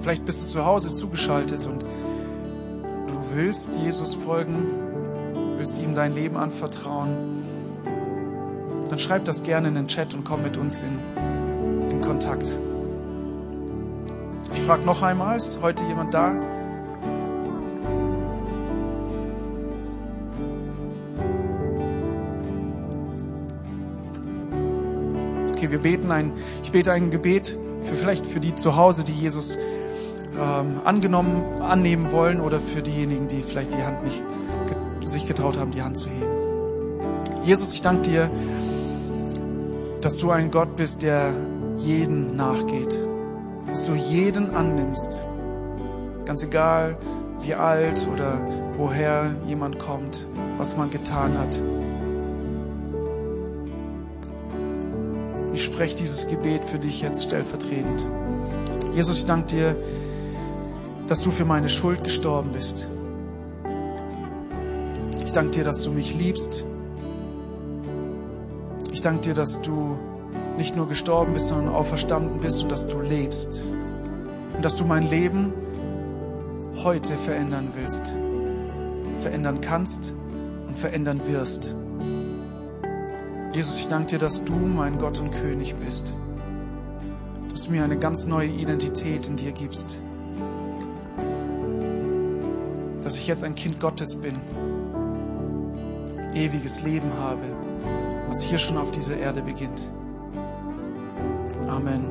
Vielleicht 0.00 0.26
bist 0.26 0.42
du 0.42 0.46
zu 0.46 0.66
Hause 0.66 0.88
zugeschaltet 0.88 1.66
und 1.68 1.84
du 1.84 3.34
willst 3.34 3.78
Jesus 3.78 4.12
folgen, 4.12 4.89
willst 5.60 5.78
ihm 5.82 5.94
dein 5.94 6.14
Leben 6.14 6.38
anvertrauen. 6.38 7.44
Dann 8.88 8.98
schreib 8.98 9.26
das 9.26 9.42
gerne 9.42 9.68
in 9.68 9.74
den 9.74 9.88
Chat 9.88 10.14
und 10.14 10.24
komm 10.24 10.42
mit 10.42 10.56
uns 10.56 10.82
in, 10.82 11.90
in 11.90 12.00
Kontakt. 12.00 12.58
Ich 14.54 14.60
frage 14.62 14.86
noch 14.86 15.02
einmal, 15.02 15.36
ist 15.36 15.60
heute 15.60 15.84
jemand 15.84 16.14
da? 16.14 16.34
Okay, 25.50 25.70
wir 25.70 25.78
beten 25.78 26.10
ein, 26.10 26.32
ich 26.62 26.72
bete 26.72 26.90
ein 26.90 27.10
Gebet 27.10 27.58
für 27.82 27.94
vielleicht 27.96 28.26
für 28.26 28.40
die 28.40 28.54
zu 28.54 28.76
Hause, 28.76 29.04
die 29.04 29.12
Jesus 29.12 29.58
ähm, 30.40 30.80
angenommen, 30.84 31.60
annehmen 31.60 32.12
wollen 32.12 32.40
oder 32.40 32.60
für 32.60 32.80
diejenigen, 32.80 33.28
die 33.28 33.42
vielleicht 33.42 33.74
die 33.74 33.82
Hand 33.82 34.04
nicht 34.04 34.24
sich 35.10 35.26
getraut 35.26 35.58
haben, 35.58 35.72
die 35.72 35.82
Hand 35.82 35.96
zu 35.96 36.08
heben. 36.08 37.44
Jesus, 37.44 37.74
ich 37.74 37.82
danke 37.82 38.02
dir, 38.02 38.30
dass 40.00 40.18
du 40.18 40.30
ein 40.30 40.50
Gott 40.50 40.76
bist, 40.76 41.02
der 41.02 41.32
jeden 41.78 42.32
nachgeht 42.32 42.96
dass 43.70 43.86
du 43.86 43.94
jeden 43.94 44.50
annimmst. 44.50 45.22
Ganz 46.24 46.42
egal, 46.42 46.96
wie 47.42 47.54
alt 47.54 48.08
oder 48.12 48.38
woher 48.76 49.30
jemand 49.46 49.78
kommt, 49.78 50.28
was 50.58 50.76
man 50.76 50.90
getan 50.90 51.38
hat. 51.38 51.62
Ich 55.54 55.64
spreche 55.64 55.96
dieses 55.96 56.26
Gebet 56.26 56.64
für 56.64 56.78
dich 56.78 57.02
jetzt 57.02 57.24
stellvertretend. 57.24 58.08
Jesus, 58.94 59.18
ich 59.18 59.26
danke 59.26 59.46
dir, 59.46 59.76
dass 61.06 61.22
du 61.22 61.30
für 61.30 61.44
meine 61.44 61.68
Schuld 61.68 62.02
gestorben 62.04 62.50
bist. 62.52 62.88
Ich 65.30 65.34
danke 65.34 65.52
dir, 65.52 65.62
dass 65.62 65.84
du 65.84 65.92
mich 65.92 66.16
liebst. 66.16 66.66
Ich 68.90 69.00
danke 69.00 69.20
dir, 69.20 69.34
dass 69.34 69.62
du 69.62 69.96
nicht 70.56 70.74
nur 70.74 70.88
gestorben 70.88 71.34
bist, 71.34 71.50
sondern 71.50 71.72
auch 71.72 71.86
verstanden 71.86 72.40
bist 72.40 72.64
und 72.64 72.72
dass 72.72 72.88
du 72.88 73.00
lebst. 73.00 73.62
Und 74.56 74.64
dass 74.64 74.74
du 74.74 74.84
mein 74.84 75.04
Leben 75.08 75.52
heute 76.82 77.14
verändern 77.14 77.68
willst, 77.74 78.12
verändern 79.20 79.60
kannst 79.60 80.16
und 80.66 80.76
verändern 80.76 81.20
wirst. 81.28 81.76
Jesus, 83.54 83.78
ich 83.78 83.86
danke 83.86 84.08
dir, 84.08 84.18
dass 84.18 84.42
du 84.44 84.56
mein 84.56 84.98
Gott 84.98 85.20
und 85.20 85.30
König 85.30 85.76
bist, 85.76 86.12
dass 87.50 87.66
du 87.66 87.70
mir 87.70 87.84
eine 87.84 88.00
ganz 88.00 88.26
neue 88.26 88.48
Identität 88.48 89.28
in 89.28 89.36
dir 89.36 89.52
gibst, 89.52 89.98
dass 93.04 93.16
ich 93.16 93.28
jetzt 93.28 93.44
ein 93.44 93.54
Kind 93.54 93.78
Gottes 93.78 94.16
bin, 94.16 94.34
ewiges 96.34 96.82
Leben 96.82 97.10
habe, 97.18 97.42
was 98.28 98.42
hier 98.42 98.58
schon 98.58 98.78
auf 98.78 98.90
dieser 98.90 99.16
Erde 99.16 99.42
beginnt. 99.42 99.90
Amen. 101.68 102.10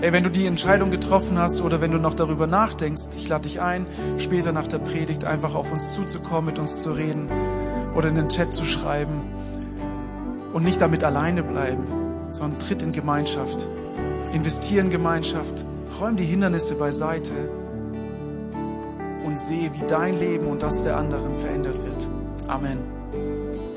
Ey, 0.00 0.12
wenn 0.12 0.24
du 0.24 0.30
die 0.30 0.46
Entscheidung 0.46 0.90
getroffen 0.90 1.38
hast 1.38 1.62
oder 1.62 1.80
wenn 1.80 1.92
du 1.92 1.98
noch 1.98 2.14
darüber 2.14 2.46
nachdenkst, 2.46 3.14
ich 3.16 3.28
lade 3.28 3.42
dich 3.42 3.60
ein, 3.60 3.86
später 4.18 4.52
nach 4.52 4.66
der 4.66 4.78
Predigt 4.78 5.24
einfach 5.24 5.54
auf 5.54 5.70
uns 5.70 5.92
zuzukommen, 5.92 6.46
mit 6.46 6.58
uns 6.58 6.82
zu 6.82 6.92
reden 6.92 7.28
oder 7.94 8.08
in 8.08 8.16
den 8.16 8.28
Chat 8.28 8.52
zu 8.52 8.64
schreiben 8.64 9.20
und 10.52 10.64
nicht 10.64 10.80
damit 10.80 11.04
alleine 11.04 11.42
bleiben, 11.42 11.86
sondern 12.30 12.58
tritt 12.58 12.82
in 12.82 12.92
Gemeinschaft, 12.92 13.68
investier 14.32 14.80
in 14.80 14.90
Gemeinschaft, 14.90 15.66
räum 16.00 16.16
die 16.16 16.24
Hindernisse 16.24 16.74
beiseite 16.74 17.34
und 19.24 19.38
sehe, 19.38 19.72
wie 19.72 19.86
dein 19.86 20.18
Leben 20.18 20.46
und 20.46 20.62
das 20.62 20.82
der 20.82 20.96
anderen 20.96 21.36
verändert 21.36 21.82
wird. 21.84 22.10
Amen. 22.48 22.91